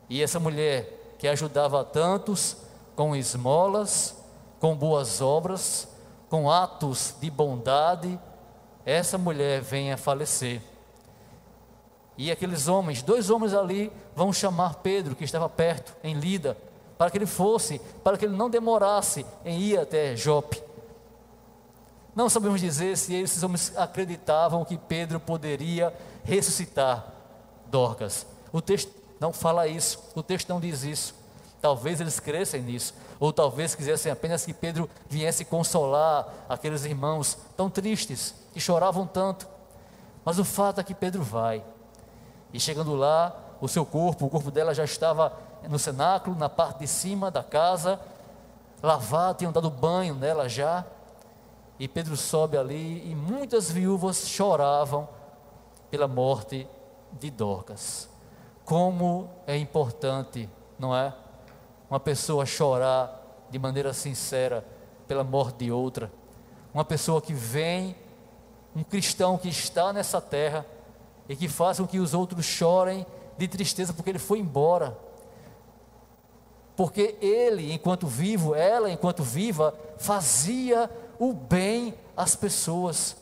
E 0.09 0.21
essa 0.21 0.39
mulher 0.39 1.15
que 1.17 1.27
ajudava 1.27 1.83
tantos 1.83 2.57
com 2.95 3.15
esmolas, 3.15 4.15
com 4.59 4.75
boas 4.75 5.21
obras, 5.21 5.87
com 6.29 6.49
atos 6.49 7.15
de 7.19 7.29
bondade, 7.29 8.19
essa 8.85 9.17
mulher 9.17 9.61
venha 9.61 9.95
a 9.95 9.97
falecer. 9.97 10.61
E 12.17 12.31
aqueles 12.31 12.67
homens, 12.67 13.01
dois 13.01 13.29
homens 13.29 13.53
ali, 13.53 13.91
vão 14.15 14.31
chamar 14.31 14.75
Pedro, 14.75 15.15
que 15.15 15.23
estava 15.23 15.49
perto, 15.49 15.95
em 16.03 16.13
Lida, 16.13 16.57
para 16.97 17.09
que 17.09 17.17
ele 17.17 17.25
fosse, 17.25 17.79
para 18.03 18.17
que 18.17 18.25
ele 18.25 18.35
não 18.35 18.49
demorasse 18.49 19.25
em 19.43 19.59
ir 19.59 19.79
até 19.79 20.15
Jope. 20.15 20.61
Não 22.15 22.29
sabemos 22.29 22.59
dizer 22.59 22.97
se 22.97 23.13
esses 23.13 23.41
homens 23.41 23.73
acreditavam 23.77 24.65
que 24.65 24.77
Pedro 24.77 25.19
poderia 25.19 25.93
ressuscitar 26.23 27.05
Dorcas. 27.67 28.25
O 28.51 28.61
texto 28.61 28.91
não 29.19 29.31
fala 29.31 29.67
isso, 29.67 29.99
o 30.13 30.21
texto 30.21 30.49
não 30.49 30.59
diz 30.59 30.83
isso. 30.83 31.15
Talvez 31.61 32.01
eles 32.01 32.19
crescem 32.19 32.61
nisso, 32.61 32.93
ou 33.19 33.31
talvez 33.31 33.75
quisessem 33.75 34.11
apenas 34.11 34.43
que 34.43 34.53
Pedro 34.53 34.89
viesse 35.07 35.45
consolar 35.45 36.27
aqueles 36.49 36.83
irmãos 36.85 37.37
tão 37.55 37.69
tristes, 37.69 38.33
que 38.51 38.59
choravam 38.59 39.05
tanto. 39.05 39.47
Mas 40.25 40.39
o 40.39 40.43
fato 40.43 40.81
é 40.81 40.83
que 40.83 40.93
Pedro 40.93 41.23
vai. 41.23 41.63
E 42.51 42.59
chegando 42.59 42.95
lá, 42.95 43.35
o 43.61 43.67
seu 43.67 43.85
corpo, 43.85 44.25
o 44.25 44.29
corpo 44.29 44.51
dela 44.51 44.73
já 44.73 44.83
estava 44.83 45.31
no 45.69 45.77
cenáculo, 45.77 46.35
na 46.35 46.49
parte 46.49 46.79
de 46.79 46.87
cima 46.87 47.29
da 47.29 47.43
casa, 47.43 47.99
lavado, 48.81 49.37
tinham 49.37 49.51
dado 49.51 49.69
banho 49.69 50.15
nela 50.15 50.49
já. 50.49 50.83
E 51.81 51.87
Pedro 51.87 52.15
sobe 52.15 52.57
ali 52.57 53.09
e 53.09 53.15
muitas 53.15 53.71
viúvas 53.71 54.27
choravam 54.27 55.09
pela 55.89 56.07
morte 56.07 56.67
de 57.13 57.31
Dorcas. 57.31 58.07
Como 58.63 59.27
é 59.47 59.57
importante, 59.57 60.47
não 60.77 60.95
é? 60.95 61.11
Uma 61.89 61.99
pessoa 61.99 62.45
chorar 62.45 63.47
de 63.49 63.57
maneira 63.57 63.95
sincera 63.95 64.63
pela 65.07 65.23
morte 65.23 65.65
de 65.65 65.71
outra. 65.71 66.11
Uma 66.71 66.85
pessoa 66.85 67.19
que 67.19 67.33
vem, 67.33 67.95
um 68.75 68.83
cristão 68.83 69.35
que 69.35 69.49
está 69.49 69.91
nessa 69.91 70.21
terra 70.21 70.63
e 71.27 71.35
que 71.35 71.47
faz 71.47 71.79
com 71.79 71.87
que 71.87 71.97
os 71.97 72.13
outros 72.13 72.45
chorem 72.45 73.07
de 73.39 73.47
tristeza 73.47 73.91
porque 73.91 74.11
ele 74.11 74.19
foi 74.19 74.37
embora. 74.37 74.95
Porque 76.75 77.17
ele, 77.19 77.73
enquanto 77.73 78.05
vivo, 78.05 78.53
ela, 78.53 78.91
enquanto 78.91 79.23
viva, 79.23 79.73
fazia 79.97 80.87
o 81.21 81.33
bem 81.33 81.93
às 82.17 82.35
pessoas. 82.35 83.15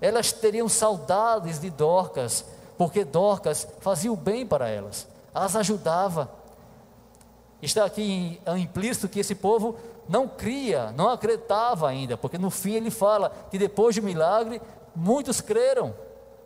Elas 0.00 0.30
teriam 0.30 0.68
saudades 0.68 1.58
de 1.58 1.70
Dorcas, 1.70 2.44
porque 2.78 3.04
Dorcas 3.04 3.66
fazia 3.80 4.12
o 4.12 4.16
bem 4.16 4.46
para 4.46 4.68
elas, 4.68 5.08
as 5.34 5.56
ajudava. 5.56 6.30
Está 7.60 7.84
aqui 7.84 8.40
implícito 8.56 9.08
que 9.08 9.18
esse 9.18 9.34
povo 9.34 9.76
não 10.08 10.28
cria, 10.28 10.92
não 10.92 11.08
acreditava 11.08 11.88
ainda, 11.88 12.16
porque 12.16 12.38
no 12.38 12.48
fim 12.48 12.74
ele 12.74 12.92
fala 12.92 13.32
que 13.50 13.58
depois 13.58 13.96
do 13.96 14.02
milagre, 14.02 14.62
muitos 14.94 15.40
creram, 15.40 15.92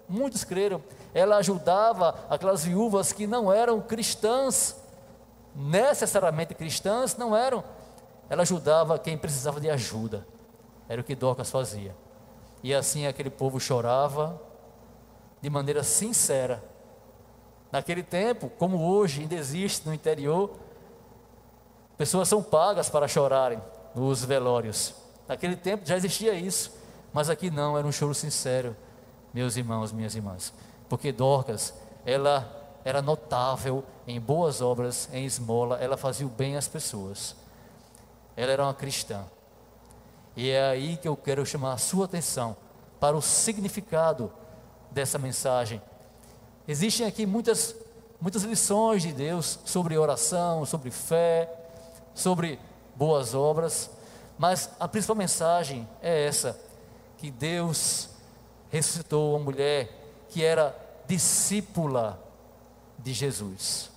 muitos 0.08 0.44
creram. 0.44 0.82
Ela 1.12 1.36
ajudava 1.36 2.14
aquelas 2.30 2.64
viúvas 2.64 3.12
que 3.12 3.26
não 3.26 3.52
eram 3.52 3.82
cristãs, 3.82 4.76
necessariamente 5.54 6.54
cristãs, 6.54 7.18
não 7.18 7.36
eram. 7.36 7.62
Ela 8.30 8.42
ajudava 8.42 8.98
quem 8.98 9.18
precisava 9.18 9.60
de 9.60 9.68
ajuda. 9.68 10.26
Era 10.88 11.00
o 11.00 11.05
que 11.05 11.14
Dorcas 11.14 11.50
fazia. 11.50 11.95
E 12.62 12.75
assim 12.75 13.07
aquele 13.07 13.31
povo 13.31 13.61
chorava 13.61 14.40
de 15.40 15.50
maneira 15.50 15.83
sincera. 15.83 16.62
Naquele 17.71 18.02
tempo, 18.02 18.49
como 18.59 18.81
hoje 18.81 19.23
ainda 19.23 19.35
existe 19.35 19.87
no 19.87 19.95
interior, 19.95 20.50
pessoas 21.97 22.28
são 22.28 22.43
pagas 22.43 22.88
para 22.88 23.09
chorarem 23.09 23.61
nos 23.95 24.25
velórios. 24.25 24.95
Naquele 25.28 25.57
tempo 25.57 25.85
já 25.85 25.97
existia 25.97 26.35
isso, 26.35 26.73
mas 27.12 27.28
aqui 27.28 27.50
não, 27.50 27.76
era 27.76 27.87
um 27.87 27.93
choro 27.93 28.14
sincero, 28.14 28.76
meus 29.35 29.57
irmãos, 29.57 29.93
minhas 29.93 30.14
irmãs. 30.14 30.52
Porque 30.88 31.11
Dorcas, 31.12 31.75
ela 32.05 32.78
era 32.85 33.02
notável 33.02 33.83
em 34.07 34.21
boas 34.21 34.61
obras, 34.61 35.09
em 35.12 35.25
esmola, 35.25 35.76
ela 35.78 35.97
fazia 35.97 36.26
o 36.26 36.31
bem 36.31 36.57
às 36.57 36.69
pessoas. 36.69 37.35
Ela 38.37 38.52
era 38.52 38.62
uma 38.62 38.75
cristã. 38.75 39.25
E 40.37 40.50
é 40.50 40.69
aí 40.69 40.99
que 40.99 41.09
eu 41.09 41.16
quero 41.16 41.47
chamar 41.47 41.73
a 41.73 41.78
sua 41.78 42.05
atenção 42.05 42.55
para 43.00 43.16
o 43.16 43.23
significado 43.23 44.31
dessa 44.90 45.19
mensagem. 45.19 45.81
Existem 46.69 47.07
aqui 47.07 47.25
muitas, 47.25 47.75
muitas 48.21 48.43
lições 48.43 49.02
de 49.02 49.12
Deus 49.12 49.59
sobre 49.64 49.97
oração, 49.97 50.66
sobre 50.66 50.90
fé, 50.90 51.50
sobre 52.14 52.59
boas 52.95 53.35
obras, 53.35 53.90
mas 54.38 54.71
a 54.78 54.87
principal 54.87 55.16
mensagem 55.16 55.88
é 56.02 56.26
essa: 56.26 56.59
que 57.16 57.31
Deus 57.31 58.11
ressuscitou 58.71 59.37
uma 59.37 59.45
mulher 59.45 59.88
que 60.28 60.45
era 60.45 60.76
discípula 61.07 62.21
de 62.99 63.12
Jesus. 63.12 63.90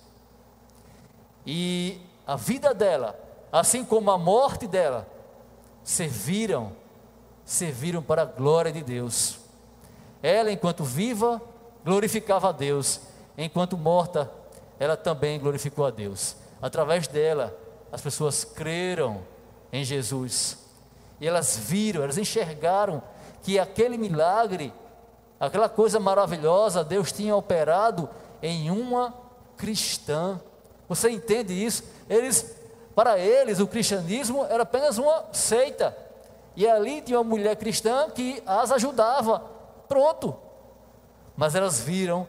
E 1.44 2.00
a 2.26 2.36
vida 2.36 2.72
dela, 2.72 3.18
assim 3.50 3.84
como 3.84 4.10
a 4.10 4.16
morte 4.16 4.66
dela, 4.66 5.06
serviram, 5.82 6.72
serviram 7.44 8.02
para 8.02 8.22
a 8.22 8.26
glória 8.26 8.72
de 8.72 8.82
Deus. 8.82 9.38
Ela, 10.22 10.52
enquanto 10.52 10.84
viva, 10.84 11.40
glorificava 11.84 12.50
a 12.50 12.52
Deus, 12.52 13.00
enquanto 13.36 13.76
morta, 13.76 14.30
ela 14.78 14.96
também 14.96 15.38
glorificou 15.38 15.86
a 15.86 15.90
Deus. 15.90 16.36
Através 16.60 17.08
dela, 17.08 17.56
as 17.90 18.00
pessoas 18.00 18.44
creram 18.44 19.22
em 19.72 19.84
Jesus. 19.84 20.58
E 21.20 21.26
elas 21.26 21.56
viram, 21.56 22.02
elas 22.02 22.18
enxergaram 22.18 23.02
que 23.42 23.58
aquele 23.58 23.96
milagre, 23.96 24.72
aquela 25.38 25.68
coisa 25.68 25.98
maravilhosa, 25.98 26.84
Deus 26.84 27.12
tinha 27.12 27.34
operado 27.34 28.08
em 28.42 28.70
uma 28.70 29.14
cristã. 29.56 30.40
Você 30.88 31.10
entende 31.10 31.52
isso? 31.52 31.84
Eles 32.08 32.56
para 32.94 33.18
eles, 33.18 33.60
o 33.60 33.66
cristianismo 33.66 34.44
era 34.44 34.62
apenas 34.64 34.98
uma 34.98 35.24
seita. 35.32 35.96
E 36.56 36.66
ali 36.66 37.00
tinha 37.00 37.18
uma 37.18 37.28
mulher 37.28 37.56
cristã 37.56 38.10
que 38.10 38.42
as 38.44 38.72
ajudava. 38.72 39.42
Pronto. 39.88 40.36
Mas 41.36 41.54
elas 41.54 41.80
viram 41.80 42.26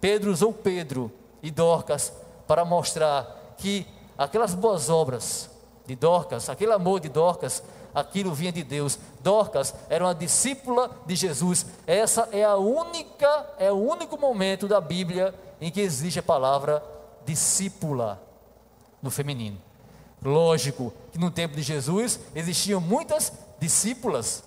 Pedro 0.00 0.30
usou 0.30 0.52
Pedro 0.52 1.10
e 1.42 1.50
Dorcas 1.50 2.12
para 2.46 2.64
mostrar 2.64 3.54
que 3.58 3.86
aquelas 4.16 4.54
boas 4.54 4.88
obras 4.88 5.50
de 5.86 5.96
Dorcas, 5.96 6.48
aquele 6.48 6.72
amor 6.72 7.00
de 7.00 7.08
Dorcas, 7.08 7.62
aquilo 7.94 8.32
vinha 8.32 8.52
de 8.52 8.62
Deus. 8.62 8.98
Dorcas 9.20 9.74
era 9.88 10.04
uma 10.04 10.14
discípula 10.14 10.90
de 11.06 11.16
Jesus. 11.16 11.66
Essa 11.86 12.28
é 12.30 12.44
a 12.44 12.56
única, 12.56 13.46
é 13.58 13.72
o 13.72 13.76
único 13.76 14.18
momento 14.18 14.68
da 14.68 14.80
Bíblia 14.80 15.34
em 15.60 15.70
que 15.70 15.80
existe 15.80 16.18
a 16.18 16.22
palavra 16.22 16.82
discípula 17.24 18.22
no 19.02 19.10
feminino. 19.10 19.65
Lógico 20.26 20.92
que 21.12 21.18
no 21.18 21.30
tempo 21.30 21.54
de 21.54 21.62
Jesus 21.62 22.18
existiam 22.34 22.80
muitas 22.80 23.32
discípulas, 23.60 24.42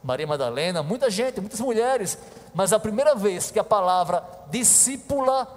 Maria 0.00 0.28
Madalena, 0.28 0.80
muita 0.80 1.10
gente, 1.10 1.40
muitas 1.40 1.58
mulheres, 1.58 2.16
mas 2.54 2.72
a 2.72 2.78
primeira 2.78 3.12
vez 3.12 3.50
que 3.50 3.58
a 3.58 3.64
palavra 3.64 4.22
discípula 4.48 5.48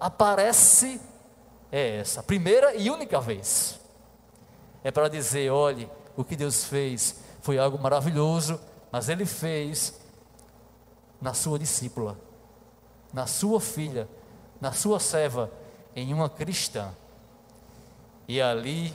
aparece 0.00 0.98
é 1.70 1.98
essa, 1.98 2.22
primeira 2.22 2.74
e 2.76 2.88
única 2.88 3.20
vez. 3.20 3.78
É 4.82 4.90
para 4.90 5.08
dizer: 5.08 5.50
olhe, 5.50 5.86
o 6.16 6.24
que 6.24 6.34
Deus 6.34 6.64
fez 6.64 7.16
foi 7.42 7.58
algo 7.58 7.78
maravilhoso, 7.78 8.58
mas 8.90 9.10
Ele 9.10 9.26
fez 9.26 10.00
na 11.20 11.34
sua 11.34 11.58
discípula, 11.58 12.16
na 13.12 13.26
sua 13.26 13.60
filha, 13.60 14.08
na 14.58 14.72
sua 14.72 14.98
serva, 14.98 15.52
em 15.94 16.14
uma 16.14 16.30
cristã. 16.30 16.90
E 18.28 18.42
ali 18.42 18.94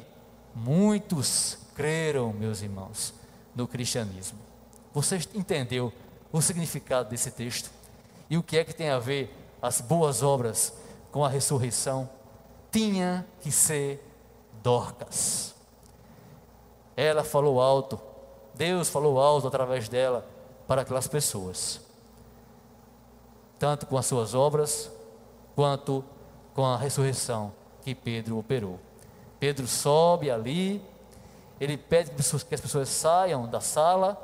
muitos 0.54 1.58
creram, 1.74 2.32
meus 2.32 2.62
irmãos, 2.62 3.14
no 3.56 3.68
cristianismo. 3.68 4.38
Você 4.94 5.20
entendeu 5.34 5.92
o 6.32 6.40
significado 6.40 7.10
desse 7.10 7.32
texto? 7.32 7.72
E 8.30 8.38
o 8.38 8.44
que 8.44 8.58
é 8.58 8.64
que 8.64 8.74
tem 8.74 8.90
a 8.90 9.00
ver 9.00 9.36
as 9.60 9.82
boas 9.82 10.22
obras 10.22 10.74
com 11.12 11.26
a 11.26 11.30
ressurreição? 11.30 12.08
Tinha 12.72 13.26
que 13.42 13.52
ser 13.52 14.08
Dorcas. 14.62 15.54
Ela 16.96 17.24
falou 17.24 17.60
alto, 17.60 18.00
Deus 18.54 18.88
falou 18.88 19.20
alto 19.20 19.48
através 19.48 19.90
dela 19.90 20.26
para 20.68 20.84
aquelas 20.84 21.08
pessoas, 21.08 21.82
tanto 23.60 23.86
com 23.88 23.98
as 23.98 24.06
suas 24.06 24.34
obras, 24.34 24.92
quanto 25.56 26.04
com 26.54 26.64
a 26.66 26.78
ressurreição 26.78 27.52
que 27.84 27.94
Pedro 27.94 28.38
operou. 28.38 28.80
Pedro 29.44 29.68
sobe 29.68 30.32
ali, 30.32 30.82
ele 31.60 31.76
pede 31.76 32.12
que 32.12 32.56
as 32.56 32.62
pessoas 32.62 32.88
saiam 32.88 33.46
da 33.46 33.60
sala 33.60 34.18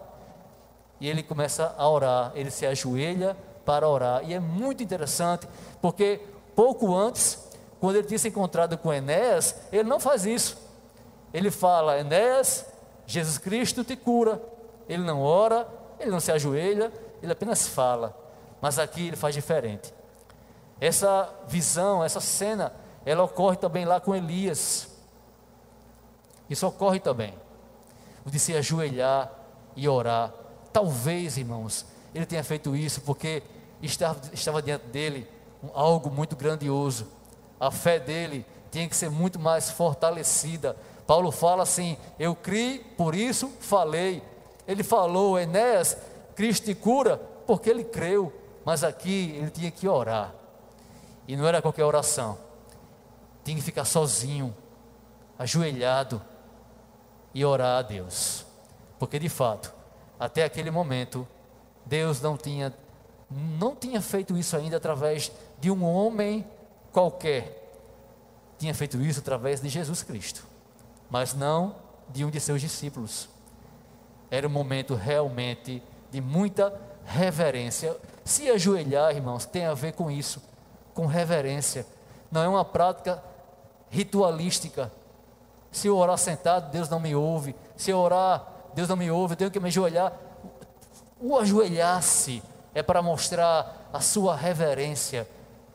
e 0.98 1.10
ele 1.10 1.22
começa 1.22 1.76
a 1.78 1.90
orar, 1.90 2.32
ele 2.36 2.50
se 2.50 2.66
ajoelha 2.66 3.36
para 3.66 3.86
orar. 3.86 4.24
E 4.24 4.34
é 4.34 4.40
muito 4.40 4.82
interessante, 4.82 5.46
porque 5.82 6.22
pouco 6.56 6.96
antes, 6.96 7.38
quando 7.82 7.98
ele 7.98 8.08
tinha 8.08 8.18
se 8.18 8.30
encontrado 8.30 8.78
com 8.78 8.94
Enéas, 8.94 9.58
ele 9.74 9.90
não 9.90 10.00
faz 10.00 10.26
isso. 10.26 10.58
Ele 11.34 11.52
fala: 11.52 12.00
Enéas, 12.00 12.66
Jesus 13.06 13.38
Cristo 13.38 13.84
te 13.84 13.98
cura. 13.98 14.42
Ele 14.88 15.04
não 15.04 15.22
ora, 15.22 15.68
ele 16.00 16.12
não 16.12 16.22
se 16.22 16.32
ajoelha, 16.32 16.94
ele 17.22 17.34
apenas 17.34 17.68
fala. 17.68 18.18
Mas 18.62 18.80
aqui 18.80 19.08
ele 19.08 19.18
faz 19.18 19.36
diferente. 19.36 19.94
Essa 20.80 21.30
visão, 21.46 22.02
essa 22.02 22.22
cena, 22.22 22.72
ela 23.06 23.24
ocorre 23.24 23.58
também 23.58 23.84
lá 23.84 24.00
com 24.00 24.16
Elias. 24.16 24.89
Isso 26.50 26.66
ocorre 26.66 27.00
também. 27.00 27.34
O 28.26 28.32
de 28.32 28.40
se 28.40 28.56
ajoelhar 28.56 29.32
e 29.76 29.88
orar. 29.88 30.34
Talvez, 30.74 31.38
irmãos, 31.38 31.86
ele 32.14 32.26
tenha 32.26 32.44
feito 32.44 32.76
isso 32.76 33.02
porque 33.02 33.44
estava, 33.82 34.20
estava 34.34 34.62
diante 34.62 34.88
dele 34.88 35.28
algo 35.74 36.10
muito 36.10 36.36
grandioso. 36.36 37.08
A 37.60 37.70
fé 37.70 38.00
dele 38.00 38.46
tinha 38.72 38.88
que 38.88 38.96
ser 38.96 39.10
muito 39.10 39.40
mais 39.40 39.70
fortalecida. 39.70 40.76
Paulo 41.06 41.32
fala 41.32 41.64
assim: 41.64 41.98
Eu 42.18 42.36
criei, 42.36 42.80
por 42.80 43.14
isso 43.14 43.52
falei. 43.60 44.24
Ele 44.68 44.84
falou, 44.84 45.40
Enéas, 45.40 45.98
Cristo 46.36 46.66
te 46.66 46.76
cura, 46.76 47.18
porque 47.48 47.70
ele 47.70 47.84
creu. 47.84 48.32
Mas 48.64 48.84
aqui 48.84 49.34
ele 49.36 49.50
tinha 49.50 49.72
que 49.72 49.88
orar. 49.88 50.34
E 51.28 51.36
não 51.36 51.48
era 51.48 51.62
qualquer 51.62 51.84
oração. 51.86 52.38
Tinha 53.44 53.58
que 53.58 53.64
ficar 53.64 53.86
sozinho, 53.86 54.56
ajoelhado 55.40 56.22
e 57.34 57.46
orar 57.46 57.80
a 57.80 57.82
Deus. 57.82 58.46
Porque 58.98 59.20
de 59.20 59.30
fato, 59.30 59.74
até 60.20 60.44
aquele 60.44 60.72
momento, 60.72 61.28
Deus 61.86 62.22
não 62.22 62.38
tinha 62.38 62.74
não 63.32 63.76
tinha 63.76 64.02
feito 64.02 64.36
isso 64.36 64.58
ainda 64.58 64.78
através 64.78 65.32
de 65.60 65.70
um 65.70 65.84
homem 65.84 66.44
qualquer. 66.92 67.72
Tinha 68.58 68.74
feito 68.74 69.00
isso 69.02 69.20
através 69.20 69.62
de 69.62 69.70
Jesus 69.70 70.02
Cristo, 70.02 70.46
mas 71.10 71.34
não 71.34 71.76
de 72.10 72.26
um 72.26 72.30
de 72.30 72.40
seus 72.40 72.60
discípulos. 72.60 73.30
Era 74.32 74.48
um 74.48 74.50
momento 74.50 74.96
realmente 74.96 75.82
de 76.12 76.20
muita 76.20 76.74
reverência. 77.06 77.96
Se 78.26 78.50
ajoelhar, 78.50 79.16
irmãos, 79.16 79.46
tem 79.46 79.66
a 79.66 79.74
ver 79.74 79.94
com 79.94 80.10
isso, 80.10 80.42
com 80.94 81.06
reverência. 81.06 81.86
Não 82.32 82.44
é 82.44 82.48
uma 82.48 82.66
prática 82.66 83.24
ritualística. 83.90 84.92
Se 85.72 85.88
eu 85.88 85.98
orar 85.98 86.18
sentado, 86.18 86.72
Deus 86.72 86.90
não 86.90 87.00
me 87.00 87.16
ouve. 87.16 87.56
Se 87.76 87.92
eu 87.92 87.98
orar, 88.00 88.48
Deus 88.74 88.88
não 88.88 88.96
me 88.96 89.10
ouve, 89.12 89.34
eu 89.34 89.38
tenho 89.38 89.52
que 89.52 89.60
me 89.60 89.68
ajoelhar. 89.68 90.14
O 91.22 91.38
ajoelhar-se 91.38 92.42
é 92.74 92.82
para 92.82 93.02
mostrar 93.02 93.90
a 93.92 94.00
sua 94.00 94.36
reverência 94.36 95.28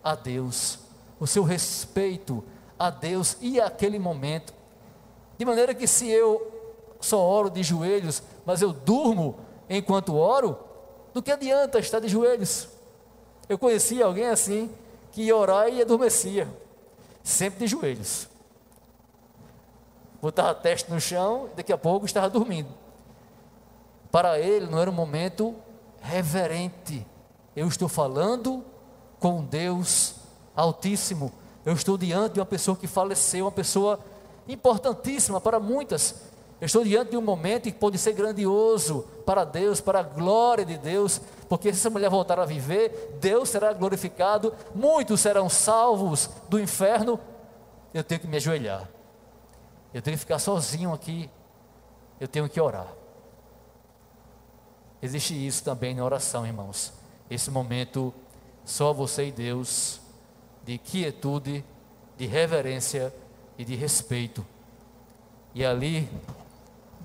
a 0.03 0.15
Deus, 0.15 0.79
o 1.19 1.27
seu 1.27 1.43
respeito 1.43 2.45
a 2.79 2.91
Deus 2.91 3.37
e 3.41 3.61
aquele 3.61 3.99
momento. 3.99 4.53
De 5.37 5.45
maneira 5.45 5.75
que 5.75 5.87
se 5.87 6.09
eu 6.09 6.51
só 7.01 7.19
oro 7.21 7.51
de 7.51 7.63
joelhos, 7.63 8.23
mas 8.45 8.63
eu 8.63 8.73
durmo 8.73 9.37
enquanto 9.69 10.17
oro, 10.17 10.59
do 11.13 11.23
que 11.23 11.31
adianta 11.31 11.79
estar 11.79 12.01
de 12.01 12.09
joelhos? 12.09 12.69
Eu 13.49 13.59
conheci 13.59 14.03
alguém 14.03 14.27
assim, 14.27 14.71
que 15.13 15.23
ia 15.23 15.37
orar 15.37 15.69
e 15.69 15.81
adormecia, 15.81 16.49
sempre 17.23 17.61
de 17.61 17.67
joelhos. 17.67 18.29
Botava 20.25 20.53
a 20.53 20.55
testa 20.55 20.91
no 20.91 20.99
chão 20.99 21.51
e 21.53 21.57
daqui 21.57 21.71
a 21.71 21.77
pouco 21.77 22.07
estava 22.07 22.31
dormindo. 22.31 22.71
Para 24.11 24.39
ele 24.39 24.65
não 24.65 24.81
era 24.81 24.91
um 24.91 24.95
momento 24.95 25.55
reverente. 26.01 27.07
Eu 27.55 27.69
estou 27.69 27.91
falando 27.91 28.65
com 29.21 29.45
Deus 29.45 30.15
Altíssimo. 30.57 31.31
Eu 31.63 31.75
estou 31.75 31.99
diante 31.99 32.33
de 32.33 32.41
uma 32.41 32.47
pessoa 32.47 32.75
que 32.75 32.87
faleceu, 32.87 33.45
uma 33.45 33.53
pessoa 33.53 34.01
importantíssima 34.49 35.43
para 35.43 35.61
muitas. 35.61 36.15
Eu 36.59 36.65
estou 36.65 36.83
diante 36.83 37.11
de 37.11 37.19
um 37.19 37.23
momento 37.23 37.65
que 37.65 37.73
pode 37.73 37.99
ser 37.99 38.15
grandioso 38.15 39.07
para 39.27 39.45
Deus, 39.45 39.79
para 39.79 40.01
a 40.01 40.03
glória 40.03 40.65
de 40.65 40.79
Deus, 40.79 41.21
porque 41.51 41.71
se 41.71 41.81
essa 41.81 41.91
mulher 41.91 42.09
voltar 42.09 42.41
a 42.41 42.47
viver, 42.47 43.19
Deus 43.21 43.51
será 43.51 43.75
glorificado, 43.75 44.55
muitos 44.75 45.21
serão 45.21 45.51
salvos 45.51 46.31
do 46.49 46.59
inferno. 46.59 47.21
Eu 47.93 48.03
tenho 48.03 48.23
que 48.23 48.27
me 48.27 48.39
ajoelhar, 48.39 48.89
eu 49.95 50.03
tenho 50.03 50.17
que 50.17 50.21
ficar 50.21 50.41
sozinho 50.41 50.93
aqui, 50.93 51.31
eu 52.21 52.27
tenho 52.27 52.49
que 52.49 52.61
orar. 52.61 52.89
Existe 55.01 55.35
isso 55.35 55.63
também 55.63 55.95
na 55.95 56.05
oração, 56.05 56.45
irmãos. 56.45 56.93
Esse 57.31 57.51
momento 57.51 58.13
só 58.65 58.93
você 58.93 59.27
e 59.27 59.33
Deus, 59.33 60.01
de 60.65 60.79
quietude, 60.79 61.65
de 62.17 62.27
reverência 62.27 63.15
e 63.57 63.65
de 63.65 63.75
respeito. 63.77 64.45
E 65.55 65.65
ali, 65.65 66.09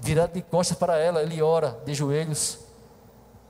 virado 0.01 0.33
de 0.33 0.41
costas 0.41 0.77
para 0.77 0.97
ela, 0.97 1.21
ele 1.21 1.41
ora 1.41 1.79
de 1.85 1.93
joelhos. 1.93 2.57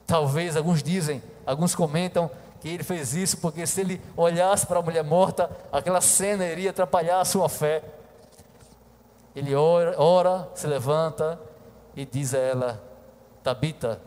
Talvez 0.05 0.57
alguns 0.57 0.83
dizem, 0.83 1.23
alguns 1.45 1.75
comentam 1.75 2.29
que 2.59 2.67
ele 2.67 2.83
fez 2.83 3.13
isso 3.13 3.37
porque 3.37 3.65
se 3.65 3.79
ele 3.81 4.01
olhasse 4.17 4.65
para 4.65 4.79
a 4.79 4.81
mulher 4.81 5.03
morta, 5.03 5.49
aquela 5.71 6.01
cena 6.01 6.45
iria 6.45 6.71
atrapalhar 6.71 7.21
a 7.21 7.25
sua 7.25 7.47
fé. 7.47 7.83
Ele 9.39 9.55
ora, 9.55 9.95
ora 9.97 10.49
se 10.53 10.67
levanta 10.67 11.39
e 11.95 12.05
diz 12.05 12.33
a 12.33 12.39
ela: 12.39 12.83
Tabita, 13.41 14.01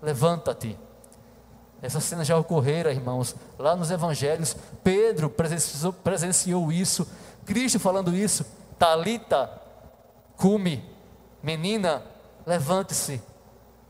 levanta-te. 0.00 0.78
Essa 1.82 2.00
cena 2.00 2.24
já 2.24 2.38
ocorrera, 2.38 2.90
irmãos, 2.90 3.36
lá 3.58 3.76
nos 3.76 3.90
evangelhos. 3.90 4.56
Pedro 4.82 5.28
presenciou, 5.28 5.92
presenciou 5.92 6.72
isso. 6.72 7.06
Cristo 7.44 7.78
falando 7.78 8.16
isso. 8.16 8.46
Talita, 8.78 9.60
cume, 10.38 10.82
menina, 11.42 12.02
levante-se. 12.46 13.20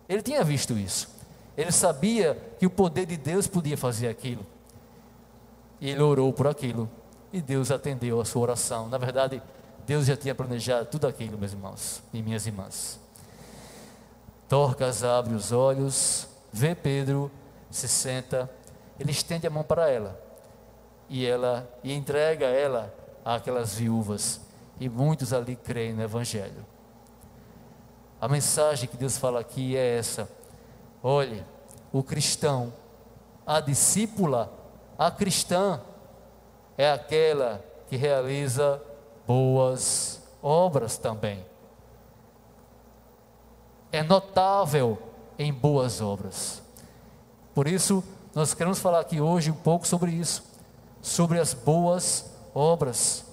Ele 0.08 0.20
tinha 0.20 0.42
visto 0.42 0.76
isso. 0.76 1.08
Ele 1.56 1.70
sabia 1.70 2.37
que 2.58 2.66
o 2.66 2.70
poder 2.70 3.06
de 3.06 3.16
Deus 3.16 3.46
podia 3.46 3.76
fazer 3.76 4.08
aquilo. 4.08 4.44
E 5.80 5.90
ele 5.90 6.02
orou 6.02 6.32
por 6.32 6.48
aquilo. 6.48 6.90
E 7.32 7.40
Deus 7.40 7.70
atendeu 7.70 8.20
a 8.20 8.24
sua 8.24 8.42
oração. 8.42 8.88
Na 8.88 8.98
verdade, 8.98 9.40
Deus 9.88 10.05
já 10.05 10.14
tinha 10.14 10.35
planejado 10.35 10.85
tudo 10.85 11.07
aquilo, 11.07 11.38
meus 11.38 11.53
irmãos 11.53 12.03
e 12.12 12.20
minhas 12.20 12.46
irmãs. 12.46 13.01
Dorcas 14.46 15.03
abre 15.03 15.35
os 15.35 15.51
olhos, 15.51 16.29
vê 16.53 16.74
Pedro, 16.74 17.31
se 17.70 17.88
senta, 17.88 18.51
ele 19.01 19.12
estende 19.12 19.46
a 19.46 19.51
mão 19.51 19.64
para 19.64 19.88
ela 19.88 20.20
e 21.09 21.24
ela 21.24 21.66
e 21.83 21.94
entrega 21.94 22.44
ela 22.44 22.94
àquelas 23.24 23.77
viúvas 23.77 24.42
e 24.79 24.90
muitos 24.90 25.33
ali 25.33 25.57
creem 25.57 25.94
no 25.94 26.03
evangelho. 26.03 26.66
A 28.20 28.29
mensagem 28.29 28.90
que 28.90 28.96
Deus 28.98 29.16
fala 29.16 29.40
aqui 29.40 29.74
é 29.74 29.96
essa: 29.96 30.29
olhe, 31.03 31.42
o 31.90 32.03
cristão, 32.03 32.74
a 33.46 33.59
discípula, 33.59 34.53
a 34.98 35.11
cristã 35.11 35.81
é 36.77 36.92
aquela 36.92 37.64
que 37.88 37.96
realiza 37.96 38.83
boas 39.28 40.22
obras 40.42 40.96
também 40.96 41.44
é 43.92 44.02
notável 44.02 44.98
em 45.38 45.52
boas 45.52 46.00
obras. 46.00 46.62
Por 47.54 47.68
isso, 47.68 48.02
nós 48.34 48.54
queremos 48.54 48.78
falar 48.78 49.00
aqui 49.00 49.20
hoje 49.20 49.50
um 49.50 49.54
pouco 49.54 49.86
sobre 49.86 50.12
isso, 50.12 50.42
sobre 51.02 51.38
as 51.38 51.52
boas 51.52 52.24
obras. 52.54 53.24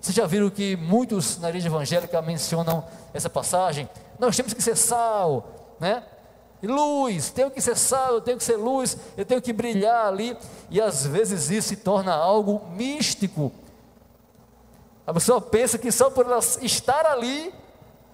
Vocês 0.00 0.14
já 0.14 0.26
viram 0.26 0.50
que 0.50 0.76
muitos 0.76 1.38
na 1.38 1.48
igreja 1.48 1.68
evangélica 1.68 2.20
mencionam 2.20 2.84
essa 3.14 3.30
passagem? 3.30 3.88
Nós 4.18 4.36
temos 4.36 4.52
que 4.52 4.62
ser 4.62 4.76
sal, 4.76 5.76
né? 5.80 6.04
E 6.62 6.66
luz, 6.66 7.30
tenho 7.30 7.50
que 7.50 7.60
ser 7.60 7.76
sal, 7.76 8.14
eu 8.14 8.20
tenho 8.20 8.38
que 8.38 8.44
ser 8.44 8.56
luz, 8.56 8.96
eu 9.16 9.24
tenho 9.24 9.42
que 9.42 9.52
brilhar 9.52 10.06
ali, 10.06 10.36
e 10.70 10.80
às 10.80 11.06
vezes 11.06 11.50
isso 11.50 11.68
se 11.68 11.76
torna 11.76 12.14
algo 12.14 12.62
místico. 12.70 13.52
A 15.06 15.12
pessoa 15.14 15.40
pensa 15.40 15.78
que 15.78 15.92
só 15.92 16.10
por 16.10 16.26
ela 16.26 16.40
estar 16.60 17.06
ali, 17.06 17.54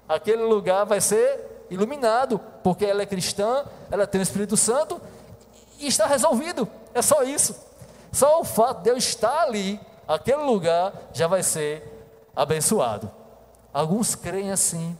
aquele 0.08 0.42
lugar 0.42 0.84
vai 0.84 1.00
ser 1.00 1.66
iluminado, 1.70 2.38
porque 2.62 2.84
ela 2.84 3.02
é 3.02 3.06
cristã, 3.06 3.64
ela 3.90 4.06
tem 4.06 4.20
o 4.20 4.22
Espírito 4.22 4.56
Santo 4.56 5.00
e 5.78 5.86
está 5.86 6.06
resolvido. 6.06 6.68
É 6.92 7.00
só 7.00 7.22
isso. 7.22 7.56
Só 8.12 8.40
o 8.40 8.44
fato 8.44 8.82
de 8.82 8.90
eu 8.90 8.96
estar 8.96 9.42
ali, 9.42 9.80
aquele 10.06 10.42
lugar, 10.42 10.92
já 11.14 11.26
vai 11.26 11.42
ser 11.42 11.82
abençoado. 12.36 13.10
Alguns 13.72 14.14
creem 14.14 14.52
assim, 14.52 14.96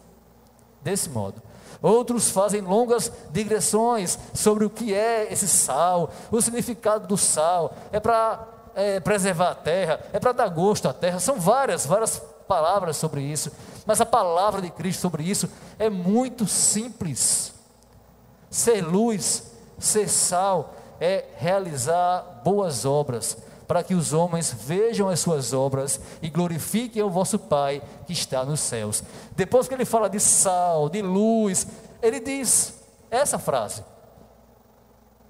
desse 0.80 1.10
modo. 1.10 1.42
Outros 1.82 2.30
fazem 2.30 2.62
longas 2.62 3.12
digressões 3.30 4.18
sobre 4.32 4.64
o 4.64 4.70
que 4.70 4.94
é 4.94 5.30
esse 5.30 5.48
sal, 5.48 6.10
o 6.30 6.40
significado 6.40 7.06
do 7.06 7.18
sal. 7.18 7.74
É 7.90 8.00
para 8.00 8.46
é, 8.74 9.00
preservar 9.00 9.50
a 9.50 9.54
terra, 9.54 10.00
é 10.12 10.18
para 10.18 10.32
dar 10.32 10.48
gosto 10.48 10.88
à 10.88 10.92
terra. 10.92 11.18
São 11.18 11.38
várias, 11.38 11.86
várias 11.86 12.22
palavras 12.46 12.96
sobre 12.96 13.22
isso. 13.22 13.50
Mas 13.86 14.00
a 14.00 14.06
palavra 14.06 14.60
de 14.60 14.70
Cristo 14.70 15.00
sobre 15.00 15.22
isso 15.24 15.48
é 15.78 15.88
muito 15.88 16.46
simples. 16.46 17.52
Ser 18.50 18.82
luz, 18.82 19.52
ser 19.78 20.08
sal, 20.08 20.74
é 21.00 21.24
realizar 21.36 22.42
boas 22.44 22.84
obras 22.84 23.36
para 23.66 23.82
que 23.82 23.94
os 23.94 24.12
homens 24.12 24.52
vejam 24.52 25.08
as 25.08 25.20
suas 25.20 25.52
obras 25.52 25.98
e 26.20 26.28
glorifiquem 26.28 27.02
o 27.02 27.08
vosso 27.08 27.38
Pai 27.38 27.82
que 28.06 28.12
está 28.12 28.44
nos 28.44 28.60
céus. 28.60 29.02
Depois 29.34 29.66
que 29.66 29.74
ele 29.74 29.86
fala 29.86 30.10
de 30.10 30.20
sal, 30.20 30.88
de 30.90 31.00
luz, 31.00 31.66
ele 32.02 32.20
diz 32.20 32.74
essa 33.10 33.38
frase: 33.38 33.82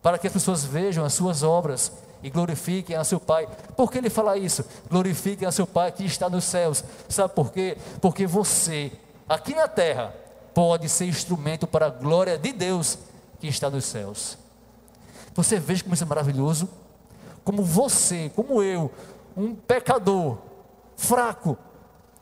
para 0.03 0.19
que 0.19 0.27
as 0.27 0.33
pessoas 0.33 0.65
vejam 0.65 1.05
as 1.05 1.15
suas 1.15 1.45
obras 1.45 1.93
e 2.23 2.31
glorifiquem 2.31 2.97
a 2.97 3.05
seu 3.05 3.19
Pai. 3.19 3.49
Por 3.77 3.91
que 3.91 3.99
ele 3.99 4.11
fala 4.11 4.37
isso? 4.37 4.65
Glorifiquem 4.89 5.47
a 5.47 5.53
seu 5.53 5.67
Pai 5.67 5.91
que 5.93 6.05
está 6.05 6.31
nos 6.31 6.45
céus. 6.45 6.85
Sabe 7.09 7.35
por 7.35 7.53
quê? 7.53 7.77
Porque 8.01 8.27
você, 8.27 8.93
aqui 9.29 9.55
na 9.55 9.67
terra, 9.67 10.15
pode 10.55 10.89
ser 10.89 11.07
instrumento 11.07 11.67
para 11.67 11.87
a 11.87 11.91
glória 11.91 12.39
de 12.39 12.53
Deus 12.53 12.99
que 13.41 13.49
está 13.49 13.69
nos 13.69 13.85
céus. 13.85 14.39
Você 15.35 15.59
veja 15.59 15.83
como 15.83 15.95
isso 15.95 16.05
é 16.05 16.07
maravilhoso? 16.07 16.69
Como 17.45 17.63
você, 17.65 18.31
como 18.37 18.63
eu, 18.63 18.91
um 19.37 19.55
pecador, 19.55 20.39
fraco, 20.97 21.57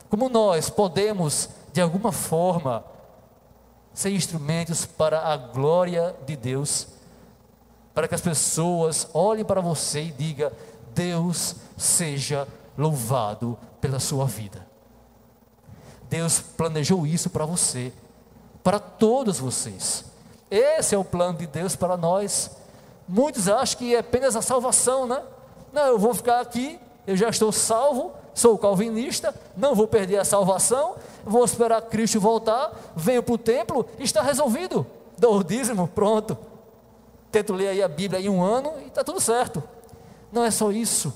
como 0.09 0.29
nós 0.29 0.69
podemos, 0.69 1.49
de 1.71 1.81
alguma 1.81 2.11
forma, 2.11 2.83
ser 3.93 4.11
instrumentos 4.11 4.85
para 4.85 5.19
a 5.19 5.37
glória 5.37 6.15
de 6.25 6.35
Deus, 6.35 6.87
para 7.93 8.07
que 8.07 8.15
as 8.15 8.21
pessoas 8.21 9.07
olhem 9.13 9.45
para 9.45 9.61
você 9.61 10.03
e 10.03 10.11
digam: 10.11 10.51
Deus 10.93 11.55
seja 11.77 12.47
louvado 12.77 13.57
pela 13.79 13.99
sua 13.99 14.25
vida. 14.25 14.65
Deus 16.09 16.41
planejou 16.41 17.07
isso 17.07 17.29
para 17.29 17.45
você, 17.45 17.93
para 18.63 18.79
todos 18.79 19.39
vocês. 19.39 20.05
Esse 20.49 20.93
é 20.93 20.97
o 20.97 21.05
plano 21.05 21.37
de 21.37 21.47
Deus 21.47 21.75
para 21.75 21.95
nós. 21.95 22.51
Muitos 23.07 23.47
acham 23.47 23.79
que 23.79 23.95
é 23.95 23.99
apenas 23.99 24.35
a 24.35 24.41
salvação, 24.41 25.07
né? 25.07 25.21
Não, 25.71 25.87
eu 25.87 25.97
vou 25.97 26.13
ficar 26.13 26.41
aqui, 26.41 26.77
eu 27.07 27.15
já 27.15 27.29
estou 27.29 27.51
salvo, 27.51 28.11
sou 28.33 28.57
calvinista, 28.57 29.33
não 29.55 29.73
vou 29.73 29.87
perder 29.87 30.17
a 30.17 30.25
salvação, 30.25 30.95
vou 31.25 31.45
esperar 31.45 31.81
Cristo 31.83 32.19
voltar, 32.19 32.71
venho 32.95 33.23
para 33.23 33.33
o 33.33 33.37
templo 33.37 33.85
está 33.97 34.21
resolvido. 34.21 34.85
Dou 35.17 35.37
o 35.37 35.43
dízimo, 35.43 35.87
pronto. 35.87 36.37
Tento 37.31 37.53
ler 37.53 37.69
aí 37.69 37.81
a 37.81 37.87
Bíblia 37.87 38.19
em 38.19 38.29
um 38.29 38.43
ano 38.43 38.73
e 38.83 38.87
está 38.87 39.03
tudo 39.03 39.21
certo. 39.21 39.63
Não 40.31 40.43
é 40.43 40.51
só 40.51 40.71
isso. 40.71 41.13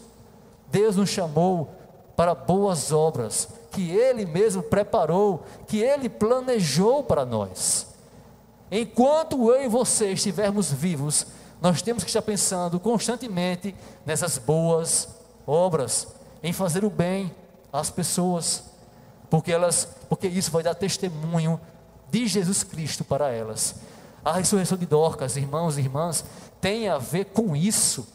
Deus 0.71 0.95
nos 0.95 1.09
chamou 1.09 1.69
para 2.15 2.33
boas 2.33 2.91
obras 2.91 3.49
que 3.71 3.91
Ele 3.91 4.25
mesmo 4.25 4.63
preparou, 4.63 5.43
que 5.67 5.79
Ele 5.79 6.07
planejou 6.07 7.03
para 7.03 7.25
nós. 7.25 7.87
Enquanto 8.71 9.51
eu 9.51 9.63
e 9.63 9.67
você 9.67 10.13
estivermos 10.13 10.71
vivos, 10.71 11.27
nós 11.61 11.81
temos 11.81 12.03
que 12.03 12.09
estar 12.09 12.21
pensando 12.21 12.79
constantemente 12.79 13.75
nessas 14.05 14.37
boas 14.37 15.09
obras, 15.45 16.07
em 16.41 16.53
fazer 16.53 16.85
o 16.85 16.89
bem 16.89 17.33
às 17.71 17.89
pessoas, 17.89 18.63
porque 19.29 19.51
elas, 19.51 19.87
porque 20.07 20.27
isso 20.27 20.51
vai 20.51 20.63
dar 20.63 20.75
testemunho 20.75 21.59
de 22.09 22.27
Jesus 22.27 22.63
Cristo 22.63 23.03
para 23.03 23.29
elas. 23.29 23.75
A 24.25 24.33
ressurreição 24.33 24.75
de 24.75 24.87
Dorcas, 24.87 25.37
irmãos 25.37 25.77
e 25.77 25.81
irmãs, 25.81 26.25
tem 26.59 26.89
a 26.89 26.97
ver 26.97 27.25
com 27.25 27.55
isso. 27.55 28.07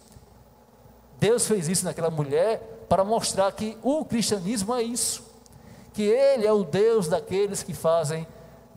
Deus 1.20 1.46
fez 1.46 1.68
isso 1.68 1.84
naquela 1.84 2.10
mulher 2.10 2.84
para 2.88 3.04
mostrar 3.04 3.52
que 3.52 3.78
o 3.80 4.04
cristianismo 4.04 4.74
é 4.74 4.82
isso, 4.82 5.22
que 5.92 6.02
Ele 6.02 6.44
é 6.44 6.52
o 6.52 6.64
Deus 6.64 7.06
daqueles 7.06 7.62
que 7.62 7.72
fazem 7.72 8.26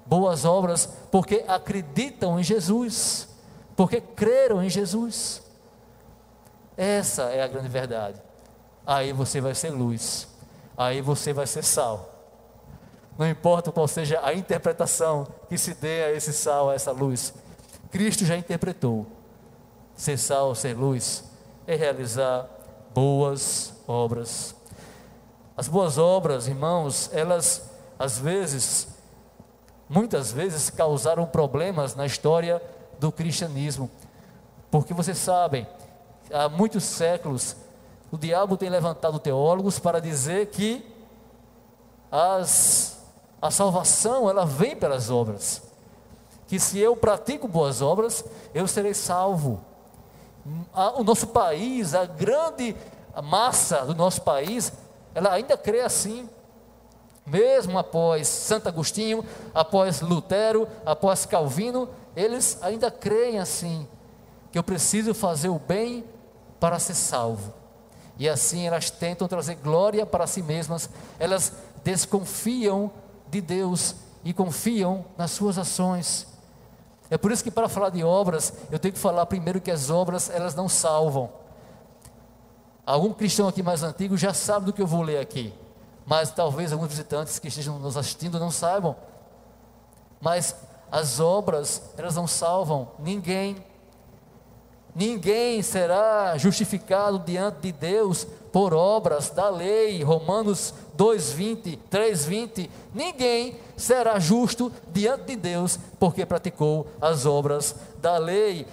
boas 0.06 0.46
obras 0.46 0.88
porque 1.10 1.43
acreditam 1.48 2.39
em 2.39 2.43
Jesus, 2.43 3.28
porque 3.76 4.00
creram 4.00 4.63
em 4.63 4.69
Jesus. 4.69 5.41
Essa 6.78 7.24
é 7.24 7.41
a 7.41 7.48
grande 7.48 7.69
verdade. 7.69 8.22
Aí 8.86 9.12
você 9.12 9.41
vai 9.41 9.56
ser 9.56 9.72
luz, 9.72 10.28
aí 10.78 11.02
você 11.02 11.34
vai 11.34 11.48
ser 11.48 11.63
sal. 11.63 12.12
Não 13.17 13.30
importa 13.30 13.71
qual 13.71 13.88
seja 13.88 14.19
a 14.23 14.34
interpretação 14.34 15.28
que 15.47 15.58
se 15.58 15.73
dê 15.73 16.04
a 16.04 16.12
esse 16.12 16.34
sal, 16.34 16.69
a 16.69 16.73
essa 16.73 16.91
luz, 16.91 17.34
Cristo 17.91 18.26
já 18.26 18.36
interpretou. 18.36 19.06
Ser 19.95 20.17
sal, 20.17 20.56
ser 20.56 20.76
luz, 20.76 21.23
é 21.67 21.76
realizar 21.76 22.47
boas 22.93 23.73
obras. 23.88 24.56
As 25.56 25.67
boas 25.67 25.97
obras, 25.97 26.47
irmãos, 26.47 27.10
elas 27.13 27.69
às 27.99 28.17
vezes 28.17 28.88
muitas 29.88 30.32
vezes 30.32 30.71
causaram 30.71 31.26
problemas 31.26 31.95
na 31.95 32.06
história 32.06 32.62
do 32.99 33.12
cristianismo. 33.12 33.89
Porque 34.71 34.93
vocês 34.93 35.19
sabem, 35.19 35.67
há 36.32 36.49
muitos 36.49 36.84
séculos, 36.84 37.56
o 38.12 38.17
diabo 38.17 38.58
tem 38.58 38.69
levantado 38.69 39.19
teólogos 39.19 39.78
para 39.78 40.02
dizer 40.02 40.47
que 40.47 40.84
as, 42.12 42.92
a 43.43 43.51
salvação 43.51 44.29
ela 44.29 44.45
vem 44.45 44.73
pelas 44.73 45.10
obras. 45.10 45.62
Que 46.47 46.58
se 46.58 46.79
eu 46.79 46.95
pratico 46.95 47.45
boas 47.45 47.82
obras, 47.82 48.23
eu 48.53 48.65
serei 48.65 48.93
salvo. 48.93 49.60
O 50.95 51.03
nosso 51.03 51.27
país, 51.27 51.93
a 51.93 52.06
grande 52.06 52.73
massa 53.21 53.86
do 53.86 53.93
nosso 53.93 54.21
país, 54.21 54.71
ela 55.13 55.34
ainda 55.34 55.58
crê 55.58 55.82
assim 55.82 56.29
mesmo 57.25 57.77
após 57.77 58.29
Santo 58.29 58.69
Agostinho, 58.69 59.25
após 59.53 59.99
Lutero, 59.99 60.65
após 60.86 61.25
Calvino, 61.25 61.89
eles 62.15 62.58
ainda 62.62 62.89
creem 62.91 63.39
assim, 63.39 63.88
que 64.51 64.58
eu 64.58 64.63
preciso 64.63 65.13
fazer 65.13 65.49
o 65.49 65.60
bem 65.60 66.06
para 66.62 66.79
ser 66.79 66.93
salvo. 66.93 67.53
E 68.17 68.27
assim 68.29 68.67
elas 68.67 68.89
tentam 68.89 69.27
trazer 69.27 69.56
glória 69.56 70.06
para 70.06 70.27
si 70.27 70.41
mesmas, 70.41 70.89
elas 71.19 71.51
desconfiam 71.84 72.91
de 73.34 73.41
Deus 73.41 73.96
e 74.24 74.34
confiam 74.34 75.06
nas 75.17 75.32
suas 75.32 75.58
ações. 75.58 76.28
É 77.10 77.17
por 77.17 77.32
isso 77.32 77.43
que 77.43 77.52
para 77.52 77.67
falar 77.67 77.89
de 77.89 78.04
obras, 78.04 78.54
eu 78.72 78.80
tenho 78.80 78.93
que 78.93 79.00
falar 79.00 79.26
primeiro 79.26 79.62
que 79.62 79.69
as 79.69 79.89
obras 79.89 80.30
elas 80.30 80.56
não 80.56 80.69
salvam. 80.69 81.30
Algum 82.86 83.13
cristão 83.13 83.48
aqui 83.48 83.62
mais 83.62 83.84
antigo 83.84 84.17
já 84.17 84.34
sabe 84.34 84.65
do 84.65 84.74
que 84.74 84.82
eu 84.82 84.88
vou 84.88 85.02
ler 85.02 85.19
aqui 85.19 85.54
mas 86.06 86.32
talvez 86.32 86.72
alguns 86.72 86.89
visitantes 86.89 87.39
que 87.39 87.48
estejam 87.48 87.80
nos 87.80 87.96
assistindo 87.98 88.39
não 88.39 88.52
saibam. 88.52 88.96
Mas 90.19 90.56
as 90.91 91.19
obras, 91.19 91.82
elas 91.98 92.15
não 92.15 92.28
salvam 92.28 92.91
ninguém. 93.00 93.63
Ninguém 94.96 95.62
será 95.62 96.38
justificado 96.38 97.19
diante 97.19 97.62
de 97.62 97.72
Deus 97.72 98.28
por 98.52 98.74
obras 98.74 99.30
da 99.30 99.50
lei, 99.50 100.04
Romanos 100.04 100.74
2:20, 100.95 101.79
3:20. 101.89 102.69
Ninguém 102.93 103.56
será 103.75 104.19
justo 104.19 104.71
diante 104.91 105.25
de 105.25 105.36
Deus 105.36 105.79
porque 105.99 106.25
praticou 106.25 106.88
as 107.01 107.25
obras 107.25 107.75
da 108.01 108.17
lei. 108.17 108.67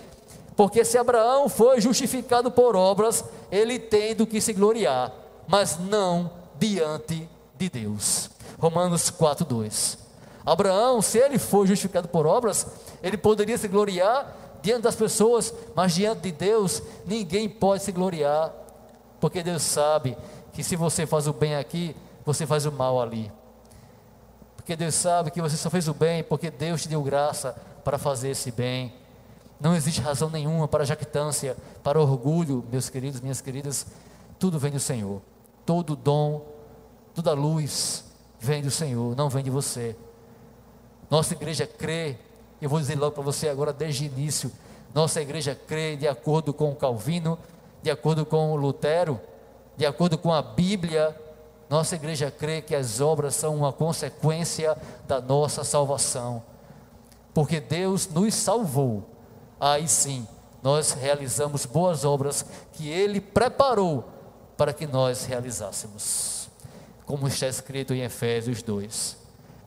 Porque 0.57 0.85
se 0.85 0.99
Abraão 0.99 1.49
foi 1.49 1.81
justificado 1.81 2.51
por 2.51 2.77
obras, 2.77 3.25
ele 3.51 3.79
tem 3.79 4.15
do 4.15 4.27
que 4.27 4.41
se 4.41 4.53
gloriar, 4.53 5.13
mas 5.47 5.79
não 5.79 6.31
diante 6.59 7.29
de 7.57 7.69
Deus. 7.69 8.31
Romanos 8.59 9.11
4:2. 9.11 9.99
Abraão, 10.45 11.01
se 11.01 11.19
ele 11.19 11.39
foi 11.39 11.67
justificado 11.67 12.09
por 12.09 12.27
obras, 12.27 12.67
ele 13.03 13.17
poderia 13.17 13.57
se 13.57 13.69
gloriar 13.69 14.37
diante 14.63 14.83
das 14.83 14.95
pessoas, 14.95 15.55
mas 15.75 15.95
diante 15.95 16.23
de 16.23 16.33
Deus, 16.33 16.83
ninguém 17.07 17.49
pode 17.49 17.83
se 17.83 17.93
gloriar, 17.93 18.53
porque 19.19 19.43
Deus 19.43 19.63
sabe 19.63 20.17
que 20.53 20.63
se 20.63 20.77
você 20.77 21.07
faz 21.07 21.27
o 21.27 21.33
bem 21.33 21.57
aqui, 21.57 21.95
você 22.25 22.47
faz 22.47 22.67
o 22.67 22.73
mal 22.73 23.01
ali. 23.01 23.31
Porque 24.57 24.77
Deus 24.77 24.95
sabe 24.95 25.31
que 25.31 25.41
você 25.41 25.57
só 25.57 25.71
fez 25.71 25.89
o 25.89 25.95
bem 25.95 26.23
porque 26.23 26.51
Deus 26.51 26.83
te 26.83 26.89
deu 26.89 27.03
graça 27.03 27.57
para 27.85 27.99
fazer 27.99 28.31
esse 28.31 28.51
bem. 28.51 28.95
Não 29.61 29.75
existe 29.75 30.01
razão 30.01 30.31
nenhuma 30.31 30.67
para 30.69 30.85
jactância, 30.85 31.57
para 31.83 32.01
orgulho, 32.01 32.65
meus 32.71 32.89
queridos, 32.89 33.21
minhas 33.21 33.41
queridas. 33.41 33.87
Tudo 34.39 34.59
vem 34.59 34.71
do 34.71 34.81
Senhor. 34.81 35.21
Todo 35.67 35.95
dom, 35.95 36.47
toda 37.15 37.33
luz 37.33 38.05
vem 38.39 38.63
do 38.63 38.71
Senhor, 38.71 39.15
não 39.15 39.29
vem 39.29 39.45
de 39.45 39.51
você. 39.51 39.95
Nossa 41.11 41.35
igreja 41.35 41.67
crê, 41.67 42.17
eu 42.61 42.69
vou 42.69 42.81
dizer 42.81 42.99
logo 42.99 43.13
para 43.13 43.23
você 43.23 43.49
agora 43.49 43.73
desde 43.73 44.05
o 44.05 44.07
início, 44.07 44.51
nossa 44.95 45.21
igreja 45.21 45.55
crê 45.55 45.97
de 45.97 46.09
acordo 46.09 46.53
com 46.55 46.75
Calvino, 46.75 47.39
de 47.83 47.91
acordo 47.91 48.25
com 48.25 48.57
Lutero, 48.57 49.21
de 49.77 49.87
acordo 49.87 50.19
com 50.19 50.33
a 50.33 50.43
Bíblia, 50.43 51.15
nossa 51.71 51.95
igreja 51.95 52.33
crê 52.33 52.61
que 52.61 52.75
as 52.75 53.01
obras 53.01 53.37
são 53.37 53.55
uma 53.55 53.73
consequência 53.73 54.77
da 55.07 55.21
nossa 55.21 55.63
salvação. 55.63 56.43
Porque 57.33 57.61
Deus 57.61 58.09
nos 58.09 58.35
salvou. 58.35 59.09
Aí 59.61 59.87
sim, 59.87 60.27
nós 60.65 60.91
realizamos 60.91 61.65
boas 61.65 62.05
obras 62.05 62.45
que 62.73 62.89
Ele 62.89 63.21
preparou 63.21 64.05
para 64.57 64.73
que 64.73 64.85
nós 64.85 65.25
realizássemos, 65.25 66.49
como 67.07 67.29
está 67.29 67.47
escrito 67.47 67.95
em 67.95 68.03
Efésios 68.03 68.63
2. 68.63 69.17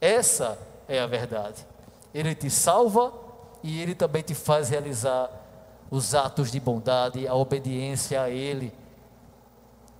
Essa 0.02 0.60
é 0.90 1.00
a 1.00 1.08
verdade. 1.08 1.66
Ele 2.14 2.36
te 2.36 2.50
salva 2.50 3.14
e 3.64 3.82
ele 3.82 3.96
também 3.96 4.22
te 4.22 4.36
faz 4.36 4.70
realizar 4.70 5.32
os 5.90 6.14
atos 6.14 6.52
de 6.52 6.60
bondade, 6.60 7.28
a 7.28 7.34
obediência 7.34 8.22
a 8.22 8.30
Ele. 8.30 8.74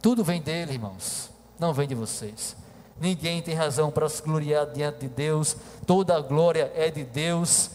Tudo 0.02 0.24
vem 0.24 0.42
dele, 0.42 0.74
irmãos, 0.74 1.33
não 1.64 1.74
vem 1.74 1.88
de 1.88 1.96
vocês. 1.96 2.58
Ninguém 3.00 3.42
tem 3.42 3.56
razão 3.56 3.90
para 3.90 4.10
se 4.10 4.22
gloriar 4.22 4.66
diante 4.66 5.00
de 5.00 5.08
Deus, 5.08 5.56
toda 5.88 6.14
a 6.14 6.20
glória 6.20 6.70
é 6.76 6.92
de 6.92 7.06
Deus. 7.06 7.72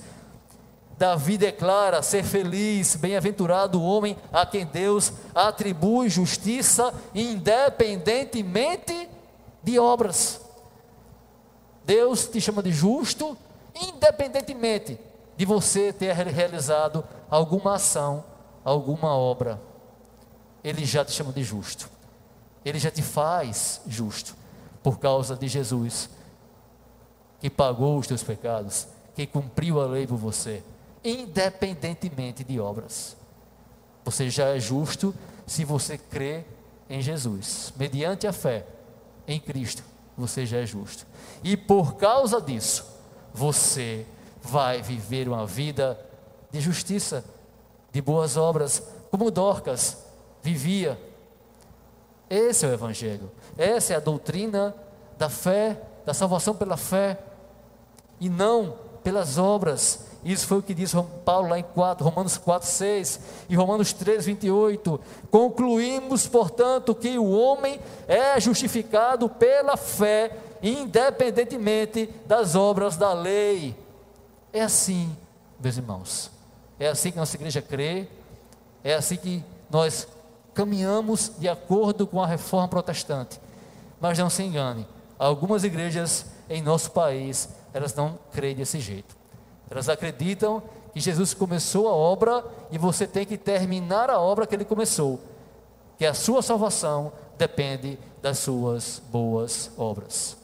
Davi 0.98 1.38
declara 1.38 2.02
ser 2.02 2.22
feliz, 2.22 2.96
bem-aventurado 2.96 3.80
o 3.80 3.84
homem 3.84 4.14
a 4.30 4.44
quem 4.44 4.66
Deus 4.66 5.10
atribui 5.34 6.10
justiça, 6.10 6.92
independentemente 7.14 9.08
de 9.62 9.78
obras. 9.78 10.42
Deus 11.86 12.26
te 12.26 12.42
chama 12.42 12.62
de 12.62 12.70
justo, 12.70 13.38
independentemente 13.74 15.00
de 15.34 15.46
você 15.46 15.94
ter 15.94 16.12
realizado 16.12 17.02
alguma 17.30 17.76
ação, 17.76 18.22
alguma 18.62 19.16
obra. 19.16 19.58
Ele 20.62 20.84
já 20.84 21.06
te 21.06 21.12
chama 21.12 21.32
de 21.32 21.42
justo. 21.42 21.97
Ele 22.68 22.78
já 22.78 22.90
te 22.90 23.02
faz 23.02 23.80
justo 23.86 24.36
por 24.82 24.98
causa 24.98 25.34
de 25.34 25.48
Jesus, 25.48 26.10
que 27.40 27.48
pagou 27.48 27.98
os 27.98 28.06
teus 28.06 28.22
pecados, 28.22 28.86
que 29.14 29.26
cumpriu 29.26 29.80
a 29.80 29.86
lei 29.86 30.06
por 30.06 30.16
você, 30.16 30.62
independentemente 31.02 32.44
de 32.44 32.60
obras. 32.60 33.16
Você 34.04 34.28
já 34.28 34.48
é 34.48 34.60
justo 34.60 35.14
se 35.46 35.64
você 35.64 35.96
crê 35.96 36.44
em 36.90 37.00
Jesus, 37.00 37.72
mediante 37.76 38.26
a 38.26 38.32
fé 38.32 38.66
em 39.26 39.40
Cristo, 39.40 39.82
você 40.16 40.44
já 40.44 40.58
é 40.58 40.66
justo. 40.66 41.06
E 41.42 41.56
por 41.56 41.96
causa 41.96 42.40
disso, 42.40 42.84
você 43.32 44.06
vai 44.42 44.82
viver 44.82 45.26
uma 45.26 45.46
vida 45.46 45.98
de 46.50 46.60
justiça, 46.60 47.24
de 47.92 48.02
boas 48.02 48.36
obras, 48.36 48.82
como 49.10 49.30
Dorcas 49.30 49.96
vivia. 50.42 51.07
Esse 52.28 52.66
é 52.66 52.68
o 52.68 52.72
Evangelho, 52.72 53.30
essa 53.56 53.94
é 53.94 53.96
a 53.96 54.00
doutrina 54.00 54.74
da 55.16 55.30
fé, 55.30 55.80
da 56.04 56.12
salvação 56.12 56.54
pela 56.54 56.76
fé, 56.76 57.18
e 58.20 58.28
não 58.28 58.76
pelas 59.02 59.38
obras. 59.38 60.06
Isso 60.24 60.46
foi 60.46 60.58
o 60.58 60.62
que 60.62 60.74
diz 60.74 60.92
Paulo 61.24 61.48
lá 61.48 61.58
em 61.58 61.62
4, 61.62 62.04
Romanos 62.04 62.36
4, 62.36 62.68
6 62.68 63.20
e 63.48 63.54
Romanos 63.54 63.92
3, 63.92 64.26
28. 64.26 65.00
Concluímos, 65.30 66.26
portanto, 66.26 66.94
que 66.94 67.18
o 67.18 67.30
homem 67.30 67.80
é 68.06 68.38
justificado 68.40 69.28
pela 69.28 69.76
fé, 69.76 70.36
independentemente 70.62 72.10
das 72.26 72.54
obras 72.54 72.96
da 72.96 73.12
lei. 73.12 73.76
É 74.52 74.62
assim, 74.62 75.16
meus 75.60 75.76
irmãos. 75.76 76.30
É 76.80 76.88
assim 76.88 77.12
que 77.12 77.18
nossa 77.18 77.36
igreja 77.36 77.62
crê, 77.62 78.08
é 78.82 78.94
assim 78.94 79.16
que 79.16 79.44
nós 79.70 80.06
caminhamos 80.58 81.30
de 81.38 81.48
acordo 81.48 82.04
com 82.04 82.20
a 82.20 82.26
reforma 82.26 82.66
protestante. 82.66 83.40
Mas 84.00 84.18
não 84.18 84.28
se 84.28 84.42
engane, 84.42 84.84
algumas 85.16 85.62
igrejas 85.62 86.26
em 86.50 86.60
nosso 86.60 86.90
país, 86.90 87.48
elas 87.72 87.94
não 87.94 88.18
creem 88.32 88.56
desse 88.56 88.80
jeito. 88.80 89.16
Elas 89.70 89.88
acreditam 89.88 90.60
que 90.92 90.98
Jesus 90.98 91.32
começou 91.32 91.86
a 91.86 91.92
obra 91.92 92.44
e 92.72 92.78
você 92.78 93.06
tem 93.06 93.24
que 93.24 93.38
terminar 93.38 94.10
a 94.10 94.18
obra 94.18 94.48
que 94.48 94.54
ele 94.56 94.64
começou. 94.64 95.20
Que 95.96 96.04
a 96.04 96.12
sua 96.12 96.42
salvação 96.42 97.12
depende 97.38 97.96
das 98.20 98.40
suas 98.40 99.00
boas 99.12 99.70
obras. 99.78 100.36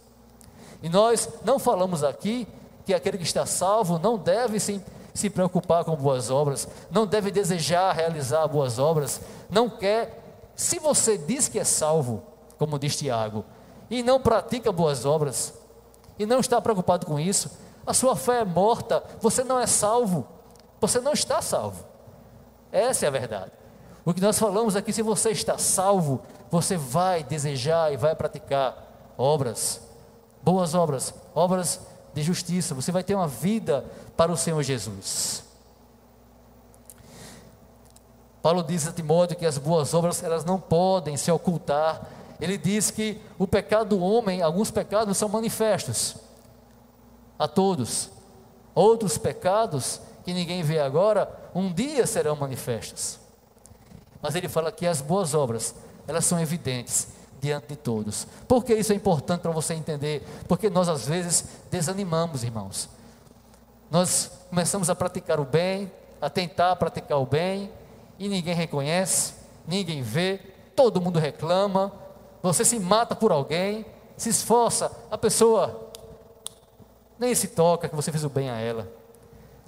E 0.81 0.88
nós 0.88 1.29
não 1.44 1.59
falamos 1.59 2.05
aqui 2.05 2.46
que 2.87 2.94
aquele 2.94 3.18
que 3.18 3.24
está 3.24 3.44
salvo 3.46 3.98
não 3.98 4.16
deve 4.16 4.61
se, 4.61 4.81
se 5.12 5.29
preocupar 5.29 5.85
com 5.85 5.96
boas 5.96 6.31
obras, 6.31 6.68
não 6.88 7.05
deve 7.05 7.33
desejar 7.33 7.92
realizar 7.96 8.46
boas 8.46 8.79
obras, 8.79 9.20
não 9.55 9.71
quer. 9.71 10.21
Se 10.57 10.79
você 10.79 11.17
diz 11.17 11.49
que 11.49 11.59
é 11.59 11.64
salvo, 11.64 12.23
como 12.59 12.79
diz 12.79 12.97
Tiago, 12.97 13.45
e 13.88 14.03
não 14.03 14.21
pratica 14.21 14.73
boas 14.73 15.07
obras, 15.07 15.55
e 16.19 16.27
não 16.27 16.40
está 16.40 16.61
preocupado 16.61 17.07
com 17.07 17.19
isso, 17.19 17.51
a 17.87 17.95
sua 17.95 18.17
fé 18.17 18.40
é 18.40 18.45
morta, 18.45 19.03
você 19.21 19.45
não 19.45 19.59
é 19.59 19.67
salvo, 19.67 20.27
você 20.81 21.01
não 21.01 21.12
está 21.12 21.40
salvo. 21.40 21.85
Essa 22.73 23.07
é 23.07 23.09
a 23.09 23.12
verdade. 23.12 23.53
O 24.05 24.12
que 24.12 24.21
nós 24.21 24.38
falamos 24.38 24.77
aqui, 24.77 24.93
se 24.93 25.03
você 25.03 25.31
está 25.31 25.57
salvo, 25.57 26.21
você 26.51 26.77
vai 26.77 27.23
desejar 27.23 27.93
e 27.93 27.97
vai 27.97 28.14
praticar 28.14 29.14
obras, 29.17 29.81
boas 30.43 30.75
obras, 30.75 31.14
obras 31.35 31.81
de 32.12 32.23
justiça, 32.23 32.75
você 32.75 32.93
vai 32.93 33.03
ter 33.03 33.14
uma 33.14 33.29
vida 33.29 33.85
para 34.17 34.31
o 34.31 34.37
Senhor 34.37 34.62
Jesus. 34.62 35.43
Paulo 38.45 38.63
diz 38.63 38.87
a 38.87 38.93
Timóteo 38.93 39.39
que 39.39 39.47
as 39.47 39.57
boas 39.57 39.95
obras 39.95 40.23
elas 40.23 40.45
não 40.45 40.61
podem 40.61 41.17
se 41.17 41.33
ocultar. 41.33 42.03
Ele 42.39 42.59
diz 42.59 42.91
que 42.91 43.19
o 43.39 43.47
pecado 43.47 43.97
do 43.97 44.05
homem, 44.05 44.43
alguns 44.43 44.71
pecados 44.71 45.17
são 45.17 45.31
manifestos 45.31 46.15
a 47.39 47.49
todos. 47.49 48.11
Outros 48.75 49.17
pecados 49.17 49.99
que 50.27 50.35
ninguém 50.35 50.63
vê 50.63 50.79
agora, 50.79 51.27
um 51.55 51.73
dia 51.73 52.07
serão 52.07 52.37
manifestos. 52.37 53.19
Mas 54.21 54.35
ele 54.35 54.47
fala 54.47 54.71
que 54.71 54.87
as 54.87 55.01
boas 55.01 55.33
obras, 55.33 55.75
elas 56.07 56.27
são 56.27 56.39
evidentes 56.39 57.09
diante 57.41 57.69
de 57.69 57.77
todos. 57.77 58.27
Por 58.47 58.63
que 58.63 58.75
isso 58.75 58.93
é 58.93 58.95
importante 58.95 59.41
para 59.41 59.53
você 59.53 59.73
entender? 59.73 60.23
Porque 60.47 60.69
nós 60.69 60.91
às 60.91 61.07
vezes 61.09 61.47
desanimamos, 61.71 62.45
irmãos. 62.45 62.91
Nós 63.91 64.31
começamos 64.51 64.91
a 64.91 64.95
praticar 64.95 65.41
o 65.41 65.47
bem, 65.47 65.91
a 66.21 66.29
tentar 66.29 66.77
praticar 66.77 67.19
o 67.19 67.25
bem, 67.25 67.73
e 68.18 68.29
ninguém 68.29 68.55
reconhece, 68.55 69.35
ninguém 69.66 70.03
vê, 70.03 70.38
todo 70.74 71.00
mundo 71.00 71.18
reclama. 71.18 71.92
Você 72.42 72.64
se 72.64 72.79
mata 72.79 73.14
por 73.14 73.33
alguém, 73.33 73.87
se 74.16 74.29
esforça, 74.29 74.90
a 75.11 75.18
pessoa 75.18 75.90
nem 77.18 77.35
se 77.35 77.48
toca 77.48 77.88
que 77.88 77.96
você 77.96 78.11
fez 78.11 78.24
o 78.24 78.29
bem 78.29 78.50
a 78.50 78.59
ela. 78.59 78.88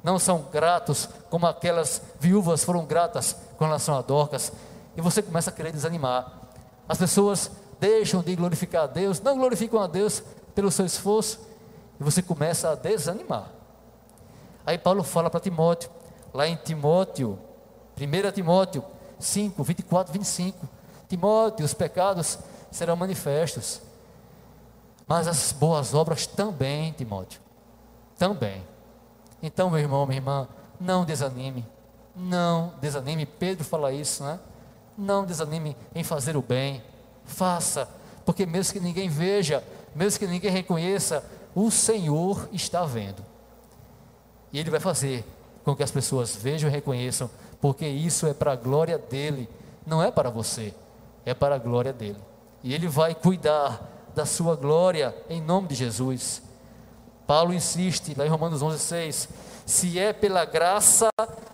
Não 0.03 0.19
são 0.19 0.43
gratos 0.53 1.09
como 1.31 1.47
aquelas 1.47 2.03
viúvas 2.21 2.63
foram 2.63 2.85
gratas 2.85 3.37
com 3.57 3.65
relação 3.65 3.97
a 3.97 4.03
Dorcas, 4.03 4.53
e 4.97 5.01
você 5.01 5.23
começa 5.23 5.51
a 5.51 5.53
querer 5.53 5.73
desanimar. 5.73 6.33
As 6.89 6.99
pessoas 6.99 7.51
deixam 7.81 8.23
de 8.23 8.35
glorificar 8.37 8.85
a 8.85 8.87
Deus, 8.87 9.21
não 9.21 9.37
glorificam 9.37 9.81
a 9.81 9.87
Deus 9.87 10.23
pelo 10.55 10.71
seu 10.71 10.87
esforço, 10.87 11.41
e 11.99 12.05
você 12.05 12.23
começa 12.23 12.71
a 12.71 12.75
desanimar. 12.75 13.51
Aí 14.65 14.79
Paulo 14.79 15.03
fala 15.03 15.31
para 15.31 15.41
Timóteo, 15.41 15.91
lá 16.33 16.47
em 16.47 16.57
Timóteo, 16.57 17.39
1 17.99 18.33
Timóteo 18.33 18.85
5, 19.19 19.63
24, 19.63 20.13
25: 20.13 20.69
Timóteo, 21.09 21.65
os 21.65 21.75
pecados 21.75 22.39
serão 22.71 22.97
manifestos, 22.97 23.81
mas 25.07 25.27
as 25.27 25.53
boas 25.53 25.95
obras 25.95 26.27
também, 26.27 26.93
Timóteo, 26.93 27.41
também. 28.19 28.63
Então, 29.43 29.71
meu 29.71 29.79
irmão, 29.79 30.07
minha 30.07 30.19
irmã, 30.19 30.49
não 30.81 31.05
desanime, 31.05 31.65
não 32.15 32.75
desanime. 32.81 33.25
Pedro 33.25 33.65
fala 33.65 33.93
isso, 33.93 34.25
né? 34.25 34.39
Não 34.97 35.25
desanime 35.25 35.77
em 35.95 36.03
fazer 36.03 36.37
o 36.37 36.43
bem 36.43 36.83
faça, 37.27 37.89
porque 38.25 38.47
mesmo 38.47 38.73
que 38.73 38.81
ninguém 38.81 39.09
veja, 39.09 39.63
mesmo 39.95 40.19
que 40.19 40.27
ninguém 40.27 40.51
reconheça, 40.51 41.25
o 41.55 41.71
Senhor 41.71 42.49
está 42.53 42.85
vendo. 42.85 43.25
E 44.53 44.59
Ele 44.59 44.71
vai 44.71 44.81
fazer 44.81 45.25
com 45.65 45.75
que 45.75 45.83
as 45.83 45.91
pessoas 45.91 46.35
vejam 46.35 46.71
e 46.71 46.73
reconheçam, 46.73 47.29
porque 47.61 47.87
isso 47.87 48.27
é 48.27 48.35
para 48.35 48.53
a 48.53 48.57
glória 48.57 48.99
dEle, 48.99 49.49
não 49.87 50.03
é 50.03 50.11
para 50.11 50.31
você, 50.31 50.75
é 51.25 51.35
para 51.35 51.55
a 51.55 51.59
glória 51.59 51.93
dEle. 51.93 52.23
E 52.63 52.75
Ele 52.75 52.89
vai 52.89 53.15
cuidar 53.15 54.11
da 54.15 54.25
sua 54.25 54.57
glória 54.57 55.15
em 55.29 55.41
nome 55.41 55.69
de 55.69 55.75
Jesus. 55.75 56.43
Paulo 57.27 57.53
insiste 57.53 58.15
lá 58.17 58.25
em 58.25 58.31
Romanos 58.31 58.63
11,6: 58.63 59.29
se 59.67 59.99
é 59.99 60.13
pela 60.13 60.45
graça, 60.45 61.09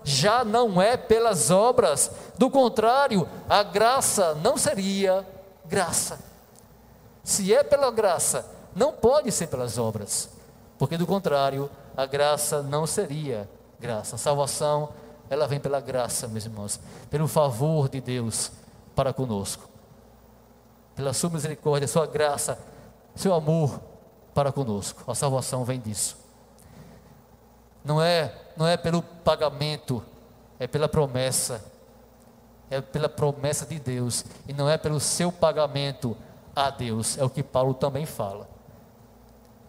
já 0.05 0.45
não 0.45 0.81
é 0.81 0.97
pelas 0.97 1.51
obras, 1.51 2.11
do 2.37 2.51
contrário, 2.51 3.27
a 3.49 3.62
graça 3.62 4.35
não 4.35 4.57
seria 4.57 5.27
graça. 5.65 6.19
Se 7.25 7.55
é 7.55 7.62
pela 7.62 7.91
graça, 7.91 8.45
não 8.75 8.93
pode 8.93 9.33
ser 9.33 9.47
pelas 9.47 9.79
obras, 9.79 10.29
porque 10.79 10.99
do 10.99 11.07
contrário, 11.07 11.71
a 11.97 12.05
graça 12.05 12.62
não 12.62 12.87
seria 12.87 13.49
graça. 13.81 14.17
A 14.17 14.19
salvação, 14.19 14.91
ela 15.33 15.47
vem 15.47 15.59
pela 15.59 15.81
graça, 15.81 16.29
meus 16.29 16.45
irmãos, 16.45 16.81
pelo 17.11 17.27
favor 17.27 17.88
de 17.88 18.01
Deus 18.01 18.53
para 18.95 19.12
conosco, 19.12 19.68
pela 20.95 21.12
sua 21.12 21.31
misericórdia, 21.31 21.88
sua 21.88 22.07
graça, 22.07 22.59
seu 23.14 23.33
amor 23.33 23.81
para 24.35 24.53
conosco. 24.53 25.11
A 25.11 25.14
salvação 25.14 25.64
vem 25.64 25.81
disso. 25.81 26.16
Não 27.85 28.01
é, 28.03 28.35
não 28.57 28.66
é 28.66 28.77
pelo 28.77 29.03
pagamento, 29.03 30.03
é 30.59 30.66
pela 30.66 30.88
promessa 30.88 31.73
é 32.73 32.81
pela 32.81 33.09
promessa 33.09 33.66
de 33.66 33.79
Deus 33.79 34.25
e 34.49 34.53
não 34.55 34.66
é 34.66 34.79
pelo 34.79 34.99
seu 34.99 35.31
pagamento 35.31 36.16
a 36.57 36.71
Deus, 36.71 37.18
é 37.18 37.25
o 37.25 37.29
que 37.29 37.42
Paulo 37.42 37.75
também 37.75 38.07
fala. 38.07 38.49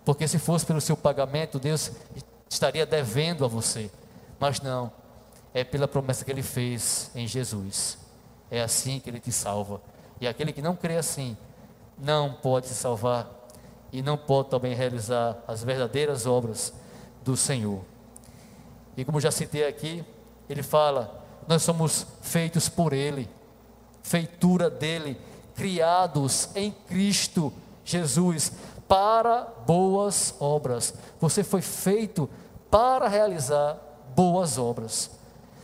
Porque 0.05 0.25
se 0.25 0.39
fosse 0.39 0.65
pelo 0.65 0.79
seu 0.79 0.95
pagamento, 0.95 1.59
Deus 1.59 1.91
estaria 2.49 2.85
devendo 2.85 3.43
a 3.43 3.47
você, 3.47 3.91
mas 4.39 4.61
não, 4.61 4.89
é 5.53 5.63
pela 5.63 5.87
promessa 5.87 6.25
que 6.25 6.31
ele 6.31 6.43
fez 6.43 7.11
em 7.13 7.27
Jesus. 7.27 7.97
É 8.49 8.61
assim 8.61 8.99
que 8.99 9.09
ele 9.09 9.19
te 9.19 9.31
salva. 9.31 9.81
E 10.19 10.27
aquele 10.27 10.53
que 10.53 10.61
não 10.61 10.75
crê 10.75 10.97
assim, 10.97 11.37
não 11.97 12.33
pode 12.33 12.67
se 12.67 12.75
salvar 12.75 13.29
e 13.91 14.01
não 14.01 14.17
pode 14.17 14.49
também 14.49 14.73
realizar 14.73 15.37
as 15.47 15.63
verdadeiras 15.63 16.25
obras 16.25 16.73
do 17.23 17.37
Senhor. 17.37 17.81
E 18.97 19.05
como 19.05 19.19
já 19.19 19.31
citei 19.31 19.67
aqui, 19.67 20.03
ele 20.49 20.63
fala: 20.63 21.23
nós 21.47 21.61
somos 21.61 22.05
feitos 22.21 22.69
por 22.69 22.93
Ele, 22.93 23.29
feitura 24.01 24.69
dele, 24.69 25.19
criados 25.55 26.49
em 26.55 26.71
Cristo 26.71 27.53
Jesus 27.85 28.51
para 28.87 29.47
boas 29.65 30.35
obras. 30.39 30.93
Você 31.19 31.43
foi 31.43 31.61
feito 31.61 32.29
para 32.69 33.07
realizar 33.07 33.77
boas 34.15 34.57
obras. 34.57 35.11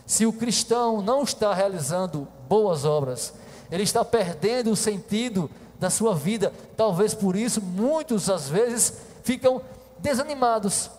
Se 0.10 0.26
o 0.26 0.34
cristão 0.34 1.04
não 1.04 1.22
está 1.22 1.54
realizando 1.54 2.28
boas 2.48 2.84
obras, 2.84 3.32
ele 3.70 3.84
está 3.84 4.04
perdendo 4.04 4.72
o 4.72 4.76
sentido 4.76 5.48
da 5.80 5.92
sua 5.92 6.16
vida. 6.16 6.52
Talvez 6.76 7.14
por 7.14 7.36
isso 7.36 7.62
muitos 7.62 8.28
às 8.28 8.50
vezes 8.50 8.92
ficam 9.24 9.62
desanimados, 10.00 10.90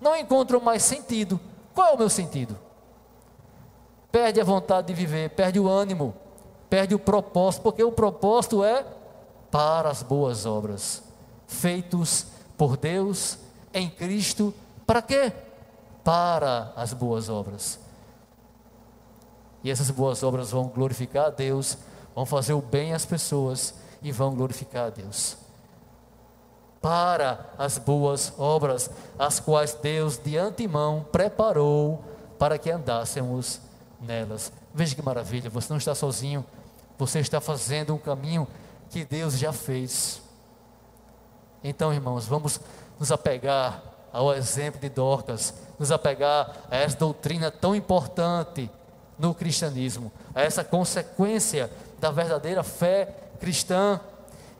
não 0.00 0.16
encontram 0.16 0.60
mais 0.60 0.82
sentido. 0.82 1.38
Qual 1.72 1.90
é 1.90 1.92
o 1.92 1.96
meu 1.98 2.08
sentido? 2.08 2.58
Perde 4.10 4.40
a 4.40 4.44
vontade 4.44 4.88
de 4.88 4.94
viver, 4.94 5.30
perde 5.30 5.60
o 5.60 5.68
ânimo, 5.68 6.12
perde 6.68 6.96
o 6.96 6.98
propósito, 6.98 7.62
porque 7.62 7.84
o 7.84 7.92
propósito 7.92 8.64
é 8.64 8.84
para 9.52 9.88
as 9.88 10.02
boas 10.02 10.46
obras, 10.46 11.00
feitos 11.46 12.26
por 12.58 12.76
Deus 12.76 13.38
em 13.72 13.88
Cristo, 13.88 14.52
para 14.84 15.00
quê? 15.00 15.32
Para 16.02 16.72
as 16.74 16.92
boas 16.92 17.28
obras. 17.28 17.80
E 19.64 19.70
essas 19.70 19.90
boas 19.90 20.22
obras 20.22 20.50
vão 20.50 20.64
glorificar 20.64 21.26
a 21.26 21.30
Deus, 21.30 21.78
vão 22.14 22.26
fazer 22.26 22.52
o 22.52 22.60
bem 22.60 22.92
às 22.92 23.04
pessoas 23.04 23.74
e 24.02 24.10
vão 24.10 24.34
glorificar 24.34 24.86
a 24.86 24.90
Deus. 24.90 25.36
Para 26.80 27.46
as 27.56 27.78
boas 27.78 28.32
obras, 28.36 28.90
as 29.18 29.38
quais 29.38 29.74
Deus 29.74 30.18
de 30.18 30.36
antemão 30.36 31.06
preparou 31.12 32.02
para 32.38 32.58
que 32.58 32.70
andássemos 32.70 33.60
nelas. 34.00 34.52
Veja 34.74 34.96
que 34.96 35.02
maravilha, 35.02 35.48
você 35.48 35.72
não 35.72 35.78
está 35.78 35.94
sozinho, 35.94 36.44
você 36.98 37.20
está 37.20 37.40
fazendo 37.40 37.94
um 37.94 37.98
caminho 37.98 38.48
que 38.90 39.04
Deus 39.04 39.38
já 39.38 39.52
fez. 39.52 40.20
Então, 41.62 41.92
irmãos, 41.92 42.26
vamos 42.26 42.60
nos 42.98 43.12
apegar 43.12 43.80
ao 44.12 44.34
exemplo 44.34 44.80
de 44.80 44.88
Dorcas, 44.88 45.54
nos 45.78 45.92
apegar 45.92 46.56
a 46.68 46.76
essa 46.76 46.96
doutrina 46.96 47.50
tão 47.50 47.76
importante 47.76 48.68
no 49.22 49.32
cristianismo, 49.32 50.10
a 50.34 50.42
essa 50.42 50.64
consequência 50.64 51.70
da 52.00 52.10
verdadeira 52.10 52.64
fé 52.64 53.14
cristã. 53.38 54.00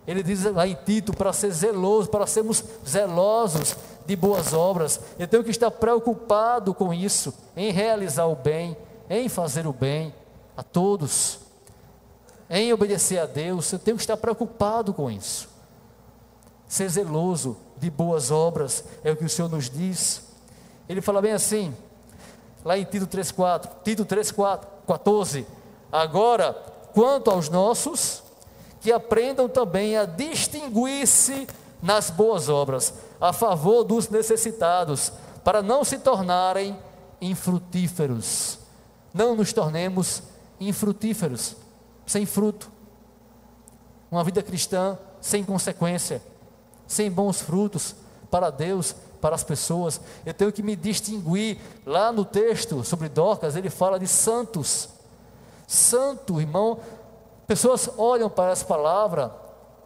Ele 0.06 0.22
diz 0.22 0.44
lá 0.44 0.68
em 0.68 0.78
Tito 0.86 1.12
para 1.12 1.32
ser 1.32 1.50
zeloso, 1.50 2.08
para 2.08 2.28
sermos 2.28 2.62
zelosos 2.88 3.76
de 4.06 4.14
boas 4.14 4.52
obras. 4.52 5.00
Eu 5.18 5.26
tenho 5.26 5.42
que 5.42 5.50
estar 5.50 5.70
preocupado 5.72 6.72
com 6.72 6.94
isso, 6.94 7.34
em 7.56 7.72
realizar 7.72 8.26
o 8.26 8.36
bem, 8.36 8.76
em 9.10 9.28
fazer 9.28 9.66
o 9.66 9.72
bem 9.72 10.14
a 10.56 10.62
todos, 10.62 11.40
em 12.48 12.72
obedecer 12.72 13.18
a 13.18 13.26
Deus. 13.26 13.72
Eu 13.72 13.80
tenho 13.80 13.96
que 13.96 14.04
estar 14.04 14.16
preocupado 14.16 14.94
com 14.94 15.10
isso. 15.10 15.48
Ser 16.68 16.88
zeloso 16.88 17.56
de 17.78 17.90
boas 17.90 18.30
obras 18.30 18.84
é 19.02 19.10
o 19.10 19.16
que 19.16 19.24
o 19.24 19.28
Senhor 19.28 19.48
nos 19.48 19.68
diz. 19.68 20.22
Ele 20.88 21.00
fala 21.00 21.20
bem 21.20 21.32
assim: 21.32 21.74
lá 22.64 22.78
em 22.78 22.84
Tito 22.84 23.06
3,4, 23.06 23.68
Tito 23.84 24.04
3,4, 24.04 24.66
14. 24.86 25.46
Agora, 25.90 26.52
quanto 26.92 27.30
aos 27.30 27.48
nossos, 27.48 28.22
que 28.80 28.92
aprendam 28.92 29.48
também 29.48 29.96
a 29.96 30.04
distinguir-se 30.04 31.46
nas 31.82 32.10
boas 32.10 32.48
obras, 32.48 32.94
a 33.20 33.32
favor 33.32 33.84
dos 33.84 34.08
necessitados, 34.08 35.12
para 35.44 35.62
não 35.62 35.84
se 35.84 35.98
tornarem 35.98 36.76
infrutíferos. 37.20 38.58
Não 39.12 39.36
nos 39.36 39.52
tornemos 39.52 40.22
infrutíferos, 40.58 41.56
sem 42.06 42.26
fruto. 42.26 42.70
Uma 44.10 44.24
vida 44.24 44.42
cristã 44.42 44.98
sem 45.20 45.44
consequência, 45.44 46.20
sem 46.86 47.10
bons 47.10 47.40
frutos 47.40 47.94
para 48.30 48.50
Deus, 48.50 48.94
para 49.22 49.36
as 49.36 49.44
pessoas. 49.44 50.00
Eu 50.26 50.34
tenho 50.34 50.52
que 50.52 50.62
me 50.62 50.74
distinguir. 50.74 51.56
Lá 51.86 52.12
no 52.12 52.24
texto 52.24 52.84
sobre 52.84 53.08
Dorcas, 53.08 53.54
ele 53.56 53.70
fala 53.70 53.98
de 53.98 54.08
santos. 54.08 54.88
Santo, 55.66 56.40
irmão. 56.40 56.80
Pessoas 57.46 57.88
olham 57.96 58.28
para 58.28 58.50
essa 58.50 58.64
palavra, 58.64 59.28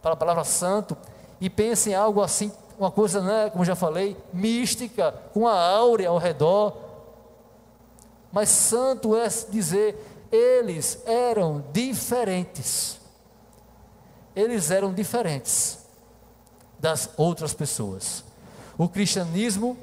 para 0.01 0.13
a 0.13 0.17
palavra 0.17 0.43
santo, 0.43 0.97
e 1.39 1.49
pensam 1.49 1.93
em 1.93 1.95
algo 1.95 2.21
assim, 2.21 2.51
uma 2.79 2.89
coisa, 2.89 3.21
né, 3.21 3.49
como 3.51 3.63
já 3.63 3.75
falei, 3.75 4.17
mística, 4.33 5.13
com 5.33 5.47
a 5.47 5.53
áurea 5.53 6.09
ao 6.09 6.17
redor. 6.17 6.75
Mas 8.31 8.49
santo 8.49 9.15
é 9.15 9.27
dizer, 9.49 10.27
eles 10.31 11.03
eram 11.05 11.63
diferentes. 11.71 12.99
Eles 14.35 14.71
eram 14.71 14.93
diferentes 14.93 15.79
das 16.79 17.09
outras 17.17 17.53
pessoas. 17.53 18.26
O 18.77 18.87
cristianismo 18.87 19.77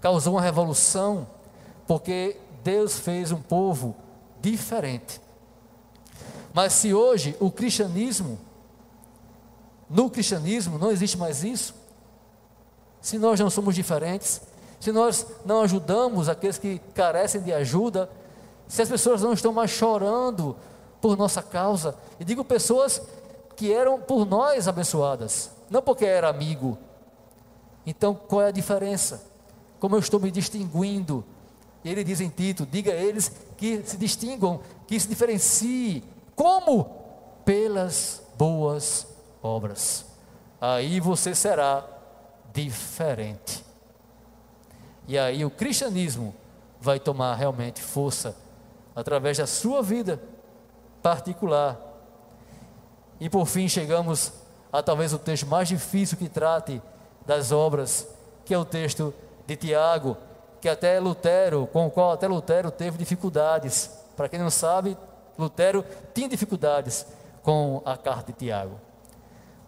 causou 0.00 0.34
uma 0.34 0.42
revolução 0.42 1.26
porque 1.86 2.36
Deus 2.62 2.98
fez 2.98 3.30
um 3.30 3.40
povo 3.40 3.94
diferente. 4.40 5.20
Mas 6.52 6.72
se 6.72 6.94
hoje 6.94 7.36
o 7.40 7.50
cristianismo, 7.50 8.38
no 9.90 10.08
cristianismo 10.08 10.78
não 10.78 10.90
existe 10.90 11.18
mais 11.18 11.44
isso, 11.44 11.74
se 13.00 13.18
nós 13.18 13.38
não 13.38 13.50
somos 13.50 13.74
diferentes, 13.74 14.40
se 14.80 14.92
nós 14.92 15.26
não 15.44 15.62
ajudamos 15.62 16.28
aqueles 16.28 16.56
que 16.56 16.78
carecem 16.94 17.42
de 17.42 17.52
ajuda, 17.52 18.08
se 18.66 18.80
as 18.80 18.88
pessoas 18.88 19.20
não 19.20 19.32
estão 19.32 19.52
mais 19.52 19.70
chorando 19.70 20.56
por 21.00 21.16
nossa 21.16 21.42
causa, 21.42 21.96
e 22.18 22.24
digo 22.24 22.44
pessoas 22.44 23.02
que 23.56 23.72
eram 23.72 24.00
por 24.00 24.24
nós 24.24 24.66
abençoadas, 24.68 25.50
não 25.68 25.82
porque 25.82 26.04
era 26.04 26.28
amigo, 26.28 26.78
então, 27.86 28.14
qual 28.14 28.42
é 28.42 28.48
a 28.48 28.50
diferença? 28.50 29.24
Como 29.78 29.94
eu 29.94 30.00
estou 30.00 30.18
me 30.18 30.30
distinguindo? 30.30 31.24
Ele 31.84 32.02
diz 32.02 32.20
em 32.20 32.28
Tito: 32.28 32.64
diga 32.64 32.92
a 32.92 32.96
eles 32.96 33.30
que 33.56 33.82
se 33.84 33.96
distinguam, 33.96 34.60
que 34.86 34.98
se 34.98 35.06
diferenciem. 35.06 36.02
Como? 36.34 37.02
Pelas 37.44 38.22
boas 38.38 39.06
obras. 39.42 40.06
Aí 40.60 40.98
você 40.98 41.34
será 41.34 41.84
diferente. 42.52 43.62
E 45.06 45.18
aí 45.18 45.44
o 45.44 45.50
cristianismo 45.50 46.34
vai 46.80 46.98
tomar 46.98 47.34
realmente 47.34 47.82
força 47.82 48.34
através 48.96 49.36
da 49.36 49.46
sua 49.46 49.82
vida 49.82 50.22
particular. 51.02 51.78
E 53.20 53.28
por 53.28 53.44
fim 53.46 53.68
chegamos 53.68 54.32
a 54.72 54.82
talvez 54.82 55.12
o 55.12 55.18
texto 55.18 55.46
mais 55.46 55.68
difícil 55.68 56.16
que 56.16 56.28
trate 56.28 56.80
das 57.26 57.52
obras, 57.52 58.08
que 58.44 58.52
é 58.54 58.58
o 58.58 58.64
texto 58.64 59.14
de 59.46 59.56
Tiago, 59.56 60.16
que 60.60 60.68
até 60.68 60.98
Lutero, 60.98 61.66
com 61.72 61.86
o 61.86 61.90
qual 61.90 62.12
até 62.12 62.26
Lutero 62.26 62.70
teve 62.70 62.96
dificuldades. 62.96 63.90
Para 64.16 64.28
quem 64.28 64.38
não 64.38 64.50
sabe, 64.50 64.96
Lutero 65.38 65.84
tinha 66.14 66.28
dificuldades 66.28 67.06
com 67.42 67.82
a 67.84 67.96
carta 67.96 68.32
de 68.32 68.38
Tiago. 68.38 68.80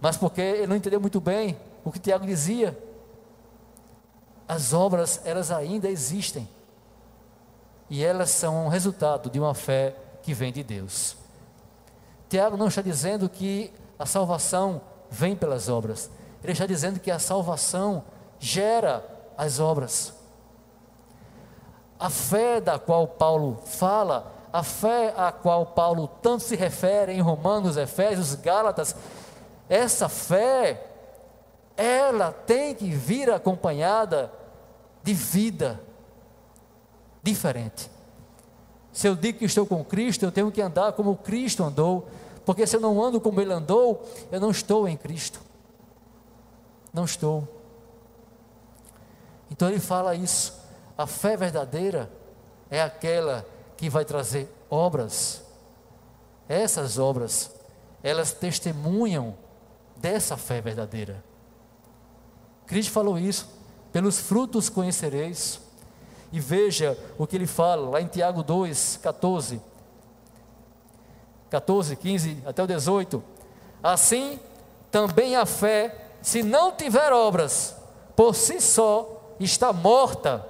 Mas 0.01 0.17
porque 0.17 0.41
ele 0.41 0.67
não 0.67 0.77
entendeu 0.77 1.01
muito 1.01 1.21
bem 1.21 1.59
o 1.85 1.93
que 1.93 1.99
Tiago 1.99 2.27
dizia. 2.27 2.77
As 4.49 4.73
obras, 4.73 5.21
elas 5.25 5.51
ainda 5.51 5.89
existem. 5.89 6.49
E 7.89 8.05
elas 8.05 8.31
são 8.31 8.69
resultado 8.69 9.31
de 9.31 9.39
uma 9.39 9.55
fé 9.55 9.95
que 10.23 10.35
vem 10.35 10.53
de 10.53 10.63
Deus. 10.63 11.17
Tiago 12.29 12.57
não 12.57 12.69
está 12.69 12.83
dizendo 12.83 13.29
que 13.29 13.73
a 13.99 14.07
salvação 14.07 14.81
vem 15.11 15.37
pelas 15.37 15.69
obras. 15.69 16.11
Ele 16.43 16.53
está 16.53 16.67
dizendo 16.67 17.01
que 17.01 17.11
a 17.11 17.19
salvação 17.19 18.05
gera 18.39 19.05
as 19.37 19.59
obras. 19.59 20.13
A 21.99 22.11
fé 22.11 22.61
da 22.61 22.79
qual 22.79 23.07
Paulo 23.09 23.59
fala, 23.65 24.33
a 24.53 24.63
fé 24.63 25.15
a 25.17 25.33
qual 25.33 25.67
Paulo 25.67 26.09
tanto 26.23 26.43
se 26.43 26.57
refere 26.57 27.13
em 27.13 27.21
Romanos, 27.21 27.77
Efésios, 27.77 28.35
Gálatas, 28.35 28.95
essa 29.69 30.09
fé, 30.09 30.87
ela 31.77 32.33
tem 32.33 32.75
que 32.75 32.91
vir 32.91 33.31
acompanhada 33.31 34.31
de 35.03 35.13
vida 35.13 35.81
diferente. 37.23 37.91
Se 38.93 39.07
eu 39.09 39.15
digo 39.15 39.39
que 39.39 39.45
estou 39.45 39.67
com 39.67 39.85
Cristo, 39.85 40.25
eu 40.25 40.33
tenho 40.33 40.51
que 40.51 40.63
andar 40.63 40.93
como 40.93 41.17
Cristo 41.17 41.63
andou, 41.63 42.07
porque 42.45 42.67
se 42.67 42.77
eu 42.77 42.81
não 42.81 43.03
ando 43.03 43.21
como 43.21 43.41
Ele 43.41 43.53
andou, 43.53 44.03
eu 44.33 44.41
não 44.41 44.51
estou 44.51 44.89
em 44.89 44.97
Cristo. 44.97 45.41
Não 46.97 47.05
estou. 47.05 47.47
Então 49.51 49.69
ele 49.69 49.79
fala 49.79 50.15
isso. 50.15 50.59
A 50.97 51.07
fé 51.07 51.37
verdadeira 51.37 52.11
é 52.71 52.81
aquela 52.81 53.47
que 53.77 53.91
vai 53.91 54.03
trazer 54.03 54.51
obras. 54.71 55.43
Essas 56.49 56.99
obras 56.99 57.51
elas 58.03 58.33
testemunham 58.33 59.37
dessa 59.95 60.39
fé 60.39 60.63
verdadeira. 60.63 61.23
Cristo 62.67 62.93
falou 62.93 63.19
isso: 63.19 63.47
pelos 63.93 64.19
frutos 64.19 64.71
conhecereis. 64.71 65.61
E 66.33 66.41
veja 66.41 66.99
o 67.19 67.27
que 67.27 67.37
ele 67.37 67.47
fala 67.47 67.91
lá 67.91 68.01
em 68.01 68.07
Tiago 68.07 68.43
2, 68.43 69.01
14. 69.03 69.61
14, 71.51 71.95
15 71.95 72.43
até 72.47 72.63
o 72.63 72.67
18. 72.67 73.23
Assim, 73.83 74.41
também 74.91 75.37
a 75.37 75.45
fé, 75.45 76.06
se 76.27 76.43
não 76.43 76.73
tiver 76.73 77.13
obras, 77.13 77.77
por 78.17 78.35
si 78.35 78.61
só 78.61 79.37
está 79.39 79.73
morta. 79.73 80.45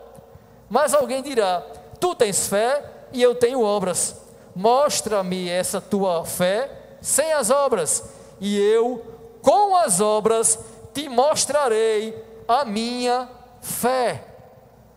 Mas 0.71 0.95
alguém 0.95 1.23
dirá: 1.23 1.61
Tu 2.01 2.15
tens 2.15 2.49
fé 2.49 2.83
e 3.13 3.23
eu 3.23 3.35
tenho 3.35 3.61
obras. 3.61 4.17
Mostra-me 4.55 5.51
essa 5.51 5.79
tua 5.79 6.25
fé 6.25 6.97
sem 7.03 7.31
as 7.35 7.51
obras, 7.51 8.05
e 8.41 8.59
eu, 8.59 9.05
com 9.43 9.77
as 9.77 10.01
obras, 10.01 10.59
te 10.95 11.11
mostrarei 11.11 12.25
a 12.49 12.65
minha 12.65 13.29
fé. 13.61 14.25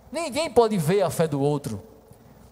Ninguém 0.09 0.49
pode 0.49 0.77
ver 0.77 1.01
a 1.01 1.09
fé 1.09 1.27
do 1.27 1.41
outro. 1.41 1.83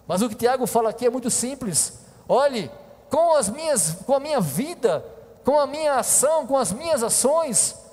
Mas 0.06 0.20
o 0.20 0.28
que 0.28 0.34
Tiago 0.34 0.66
fala 0.66 0.90
aqui 0.90 1.06
é 1.06 1.10
muito 1.10 1.30
simples. 1.30 2.00
Olhe, 2.28 2.70
com 3.08 3.34
as 3.34 3.48
minhas, 3.48 3.96
com 4.04 4.12
a 4.12 4.20
minha 4.20 4.38
vida, 4.38 5.02
com 5.46 5.58
a 5.58 5.66
minha 5.66 5.94
ação, 5.94 6.46
com 6.46 6.58
as 6.58 6.70
minhas 6.70 7.02
ações, 7.02 7.87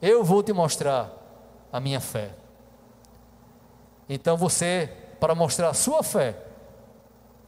eu 0.00 0.22
vou 0.22 0.42
te 0.42 0.52
mostrar 0.52 1.10
a 1.72 1.80
minha 1.80 2.00
fé. 2.00 2.30
Então 4.08 4.36
você, 4.36 4.90
para 5.18 5.34
mostrar 5.34 5.68
a 5.68 5.74
sua 5.74 6.02
fé, 6.02 6.36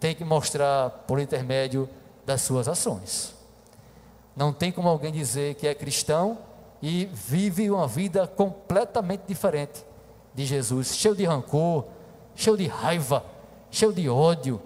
tem 0.00 0.14
que 0.14 0.24
mostrar 0.24 0.90
por 1.06 1.18
intermédio 1.18 1.88
das 2.24 2.42
suas 2.42 2.68
ações. 2.68 3.34
Não 4.36 4.52
tem 4.52 4.70
como 4.70 4.88
alguém 4.88 5.12
dizer 5.12 5.54
que 5.56 5.66
é 5.66 5.74
cristão 5.74 6.38
e 6.80 7.06
vive 7.06 7.70
uma 7.70 7.88
vida 7.88 8.26
completamente 8.26 9.22
diferente 9.26 9.84
de 10.34 10.44
Jesus, 10.44 10.96
cheio 10.96 11.16
de 11.16 11.24
rancor, 11.24 11.84
cheio 12.34 12.56
de 12.56 12.66
raiva, 12.66 13.24
cheio 13.70 13.92
de 13.92 14.08
ódio. 14.08 14.62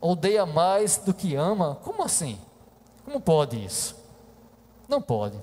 Odeia 0.00 0.44
mais 0.44 0.98
do 0.98 1.14
que 1.14 1.34
ama? 1.34 1.78
Como 1.82 2.02
assim? 2.02 2.38
Como 3.04 3.20
pode 3.20 3.64
isso? 3.64 3.96
Não 4.86 5.00
pode. 5.00 5.40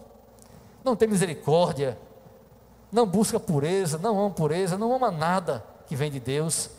Não 0.85 0.95
tem 0.95 1.07
misericórdia, 1.07 1.97
não 2.91 3.07
busca 3.07 3.39
pureza, 3.39 3.97
não 3.97 4.19
ama 4.19 4.29
pureza, 4.29 4.77
não 4.77 4.93
ama 4.93 5.09
nada 5.09 5.65
que 5.87 5.95
vem 5.95 6.11
de 6.11 6.19
Deus. 6.19 6.69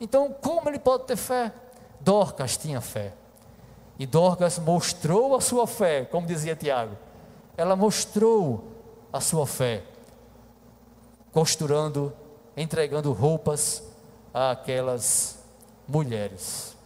Então, 0.00 0.34
como 0.42 0.68
ele 0.68 0.80
pode 0.80 1.04
ter 1.04 1.14
fé? 1.14 1.52
Dorcas 2.00 2.56
tinha 2.56 2.80
fé. 2.80 3.12
E 3.96 4.06
Dorcas 4.06 4.58
mostrou 4.58 5.36
a 5.36 5.40
sua 5.40 5.68
fé, 5.68 6.04
como 6.04 6.26
dizia 6.26 6.56
Tiago. 6.56 6.96
Ela 7.56 7.76
mostrou 7.76 8.72
a 9.12 9.20
sua 9.20 9.46
fé, 9.46 9.84
costurando, 11.30 12.12
entregando 12.56 13.12
roupas 13.12 13.84
àquelas 14.34 15.38
mulheres. 15.86 16.76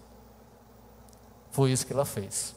Foi 1.50 1.72
isso 1.72 1.86
que 1.86 1.94
ela 1.94 2.04
fez. 2.04 2.54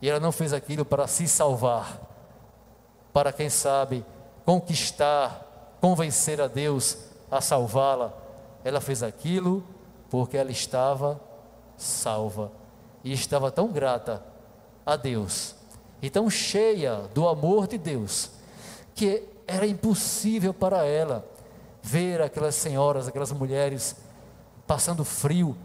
E 0.00 0.08
ela 0.08 0.20
não 0.20 0.30
fez 0.30 0.52
aquilo 0.52 0.84
para 0.84 1.08
se 1.08 1.26
salvar, 1.26 2.07
para 3.18 3.32
quem 3.32 3.50
sabe 3.50 4.06
conquistar, 4.44 5.76
convencer 5.80 6.40
a 6.40 6.46
Deus 6.46 6.96
a 7.28 7.40
salvá-la. 7.40 8.14
Ela 8.62 8.80
fez 8.80 9.02
aquilo 9.02 9.64
porque 10.08 10.36
ela 10.36 10.52
estava 10.52 11.20
salva 11.76 12.52
e 13.02 13.12
estava 13.12 13.50
tão 13.50 13.72
grata 13.72 14.22
a 14.86 14.94
Deus 14.94 15.56
e 16.00 16.08
tão 16.08 16.30
cheia 16.30 17.08
do 17.12 17.28
amor 17.28 17.66
de 17.66 17.76
Deus 17.76 18.30
que 18.94 19.24
era 19.48 19.66
impossível 19.66 20.54
para 20.54 20.84
ela 20.84 21.28
ver 21.82 22.22
aquelas 22.22 22.54
senhoras, 22.54 23.08
aquelas 23.08 23.32
mulheres 23.32 23.96
passando 24.64 25.04
frio, 25.04 25.56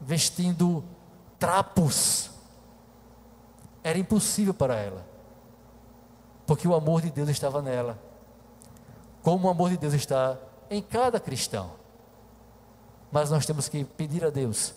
vestindo 0.00 0.82
trapos. 1.38 2.30
Era 3.84 3.98
impossível 3.98 4.54
para 4.54 4.76
ela, 4.76 5.09
porque 6.50 6.66
o 6.66 6.74
amor 6.74 7.00
de 7.00 7.12
Deus 7.12 7.28
estava 7.28 7.62
nela, 7.62 7.96
como 9.22 9.46
o 9.46 9.50
amor 9.52 9.70
de 9.70 9.76
Deus 9.76 9.94
está 9.94 10.36
em 10.68 10.82
cada 10.82 11.20
cristão. 11.20 11.70
Mas 13.12 13.30
nós 13.30 13.46
temos 13.46 13.68
que 13.68 13.84
pedir 13.84 14.24
a 14.24 14.30
Deus 14.30 14.74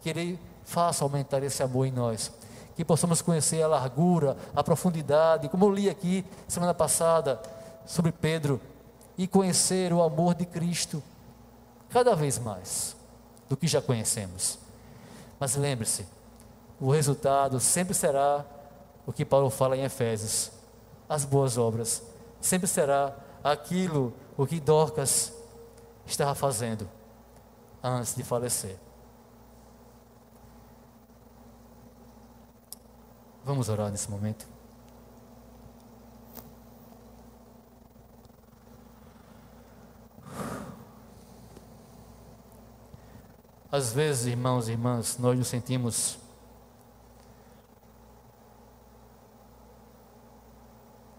que 0.00 0.08
Ele 0.08 0.40
faça 0.64 1.04
aumentar 1.04 1.42
esse 1.42 1.62
amor 1.62 1.84
em 1.84 1.92
nós, 1.92 2.32
que 2.74 2.82
possamos 2.86 3.20
conhecer 3.20 3.62
a 3.62 3.66
largura, 3.66 4.34
a 4.56 4.64
profundidade, 4.64 5.50
como 5.50 5.66
eu 5.66 5.70
li 5.70 5.90
aqui 5.90 6.24
semana 6.48 6.72
passada 6.72 7.38
sobre 7.84 8.12
Pedro, 8.12 8.58
e 9.18 9.28
conhecer 9.28 9.92
o 9.92 10.02
amor 10.02 10.34
de 10.34 10.46
Cristo 10.46 11.02
cada 11.90 12.16
vez 12.16 12.38
mais 12.38 12.96
do 13.46 13.58
que 13.58 13.66
já 13.66 13.82
conhecemos. 13.82 14.58
Mas 15.38 15.54
lembre-se, 15.54 16.06
o 16.80 16.90
resultado 16.90 17.60
sempre 17.60 17.92
será 17.92 18.42
o 19.06 19.12
que 19.12 19.22
Paulo 19.22 19.50
fala 19.50 19.76
em 19.76 19.84
Efésios: 19.84 20.58
as 21.10 21.24
boas 21.24 21.58
obras. 21.58 22.04
Sempre 22.40 22.68
será 22.68 23.12
aquilo 23.42 24.14
o 24.36 24.46
que 24.46 24.60
Dorcas 24.60 25.32
estava 26.06 26.36
fazendo 26.36 26.88
antes 27.82 28.14
de 28.14 28.22
falecer. 28.22 28.78
Vamos 33.44 33.68
orar 33.68 33.90
nesse 33.90 34.08
momento. 34.08 34.46
Às 43.72 43.92
vezes, 43.92 44.26
irmãos 44.26 44.68
e 44.68 44.72
irmãs, 44.72 45.18
nós 45.18 45.36
nos 45.36 45.48
sentimos 45.48 46.19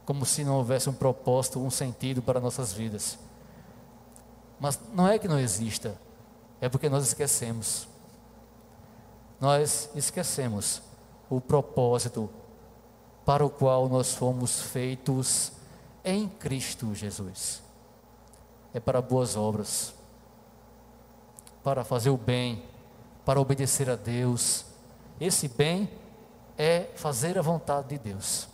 como 0.06 0.26
se 0.26 0.44
não 0.44 0.56
houvesse 0.56 0.90
um 0.90 0.94
propósito, 0.94 1.60
um 1.60 1.70
sentido 1.70 2.22
para 2.22 2.40
nossas 2.40 2.74
vidas. 2.74 3.18
Mas 4.60 4.80
não 4.94 5.08
é 5.08 5.18
que 5.18 5.28
não 5.28 5.40
exista, 5.40 5.96
é 6.60 6.70
porque 6.70 6.90
nós 6.90 7.08
esquecemos. 7.08 7.88
Nós 9.40 9.90
esquecemos 9.96 10.82
o 11.30 11.42
propósito 11.42 12.30
para 13.26 13.46
o 13.46 13.50
qual 13.50 13.88
nós 13.88 14.14
fomos 14.14 14.62
feitos 14.62 15.52
em 16.04 16.28
Cristo 16.28 16.94
Jesus. 16.94 17.62
É 18.74 18.80
para 18.80 19.02
boas 19.02 19.36
obras, 19.36 19.94
para 21.64 21.84
fazer 21.84 22.10
o 22.10 22.18
bem, 22.18 22.64
para 23.26 23.40
obedecer 23.40 23.90
a 23.90 23.96
Deus. 23.96 24.66
Esse 25.20 25.48
bem 25.48 25.90
é 26.58 26.90
fazer 26.96 27.38
a 27.38 27.42
vontade 27.42 27.90
de 27.90 27.98
Deus. 27.98 28.48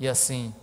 E 0.00 0.08
assim, 0.08 0.54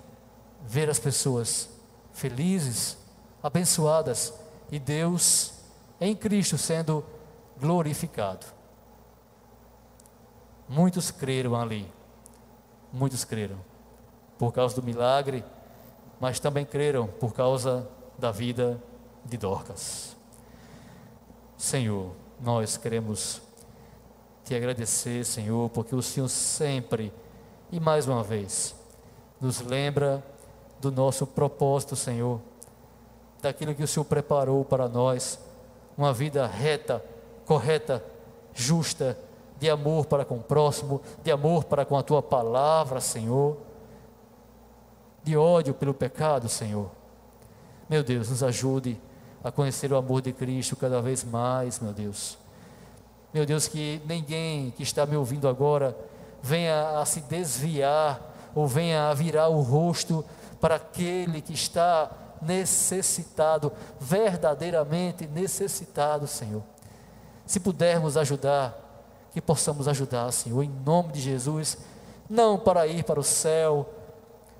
ver 0.65 0.89
as 0.89 0.97
pessoas 0.97 1.69
felizes, 2.11 2.97
abençoadas 3.41 4.33
e 4.71 4.79
Deus 4.79 5.53
em 6.01 6.15
Cristo 6.15 6.57
sendo 6.57 7.05
glorificado. 7.61 8.47
Muitos 10.67 11.11
creram 11.11 11.55
ali, 11.55 11.87
muitos 12.91 13.23
creram 13.23 13.57
por 14.39 14.51
causa 14.51 14.75
do 14.75 14.81
milagre, 14.81 15.45
mas 16.19 16.39
também 16.39 16.65
creram 16.65 17.07
por 17.07 17.31
causa 17.31 17.87
da 18.17 18.31
vida 18.31 18.81
de 19.23 19.37
Dorcas. 19.37 20.15
Senhor, 21.55 22.11
nós 22.41 22.75
queremos 22.75 23.39
te 24.43 24.55
agradecer, 24.55 25.23
Senhor, 25.23 25.69
porque 25.69 25.95
o 25.95 26.01
Senhor 26.01 26.27
sempre 26.27 27.13
e 27.71 27.79
mais 27.79 28.07
uma 28.07 28.23
vez 28.23 28.76
nos 29.39 29.61
lembra 29.61 30.23
do 30.79 30.91
nosso 30.91 31.25
propósito, 31.25 31.95
Senhor, 31.95 32.39
daquilo 33.41 33.75
que 33.75 33.83
o 33.83 33.87
Senhor 33.87 34.05
preparou 34.05 34.63
para 34.65 34.87
nós, 34.87 35.39
uma 35.97 36.13
vida 36.13 36.45
reta, 36.45 37.03
correta, 37.45 38.03
justa, 38.53 39.17
de 39.59 39.69
amor 39.69 40.05
para 40.05 40.23
com 40.23 40.35
o 40.35 40.43
próximo, 40.43 41.01
de 41.23 41.31
amor 41.31 41.63
para 41.63 41.83
com 41.83 41.97
a 41.97 42.03
tua 42.03 42.21
palavra, 42.21 43.01
Senhor, 43.01 43.57
de 45.23 45.35
ódio 45.35 45.73
pelo 45.73 45.93
pecado, 45.93 46.47
Senhor. 46.47 46.89
Meu 47.89 48.03
Deus, 48.03 48.29
nos 48.29 48.43
ajude 48.43 48.99
a 49.43 49.51
conhecer 49.51 49.91
o 49.91 49.97
amor 49.97 50.21
de 50.21 50.31
Cristo 50.31 50.75
cada 50.75 51.01
vez 51.01 51.23
mais, 51.23 51.79
meu 51.79 51.93
Deus. 51.93 52.37
Meu 53.33 53.45
Deus, 53.45 53.67
que 53.67 54.01
ninguém 54.05 54.71
que 54.71 54.83
está 54.83 55.05
me 55.05 55.15
ouvindo 55.15 55.47
agora 55.47 55.97
venha 56.41 56.99
a 56.99 57.05
se 57.05 57.21
desviar 57.21 58.36
ou 58.57 58.65
venha 58.65 59.07
a 59.07 59.13
virar 59.13 59.49
o 59.49 59.61
rosto 59.61 60.25
para 60.59 60.77
aquele 60.77 61.43
que 61.43 61.53
está 61.53 62.09
necessitado, 62.41 63.71
verdadeiramente 63.99 65.27
necessitado, 65.27 66.25
Senhor. 66.25 66.63
Se 67.45 67.59
pudermos 67.59 68.17
ajudar, 68.17 68.75
que 69.31 69.39
possamos 69.39 69.87
ajudar, 69.87 70.31
Senhor, 70.31 70.63
em 70.63 70.71
nome 70.83 71.11
de 71.11 71.21
Jesus, 71.21 71.77
não 72.27 72.57
para 72.57 72.87
ir 72.87 73.03
para 73.03 73.19
o 73.19 73.23
céu, 73.23 73.87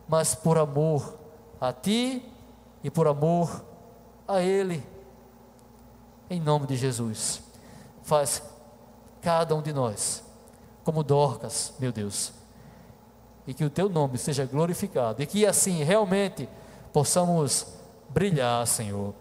mas 0.08 0.36
por 0.36 0.60
amor 0.60 1.18
a 1.60 1.74
Ti 1.74 2.24
e 2.84 2.92
por 2.92 3.08
amor 3.08 3.66
a 4.28 4.44
Ele. 4.44 4.86
Em 6.30 6.40
nome 6.40 6.68
de 6.68 6.76
Jesus, 6.76 7.42
faz 8.04 8.44
cada 9.24 9.56
um 9.56 9.62
de 9.64 9.74
nós 9.74 10.24
como 10.84 11.02
Dorcas, 11.02 11.74
meu 11.80 11.92
Deus, 11.92 12.32
e 13.48 13.54
que 13.54 13.64
o 13.64 13.70
Teu 13.70 13.88
nome 13.88 14.18
seja 14.18 14.46
glorificado, 14.46 15.24
e 15.24 15.26
que 15.26 15.46
assim 15.46 15.84
realmente 15.84 16.48
possamos 16.92 17.66
brilhar, 18.10 18.68
Senhor, 18.68 19.14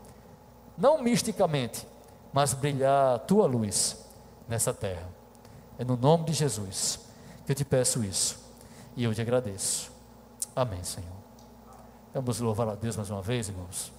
não 0.77 1.01
misticamente, 1.01 1.87
mas 2.33 2.53
brilhar 2.53 3.15
a 3.15 3.19
Tua 3.19 3.47
luz 3.47 4.05
nessa 4.49 4.75
terra. 4.75 5.09
É 5.79 5.85
no 5.85 5.97
nome 5.97 6.25
de 6.25 6.33
Jesus 6.33 6.99
que 7.47 7.53
eu 7.53 7.57
te 7.57 7.65
peço 7.65 8.03
isso, 8.03 8.39
e 8.97 9.05
eu 9.05 9.15
te 9.15 9.21
agradeço. 9.21 9.93
Amém, 10.55 10.83
Senhor. 10.83 11.09
Vamos 12.13 12.41
louvar 12.41 12.69
a 12.69 12.75
Deus 12.75 12.97
mais 12.97 13.11
uma 13.11 13.23
vez, 13.23 13.49
irmãos. 13.49 13.96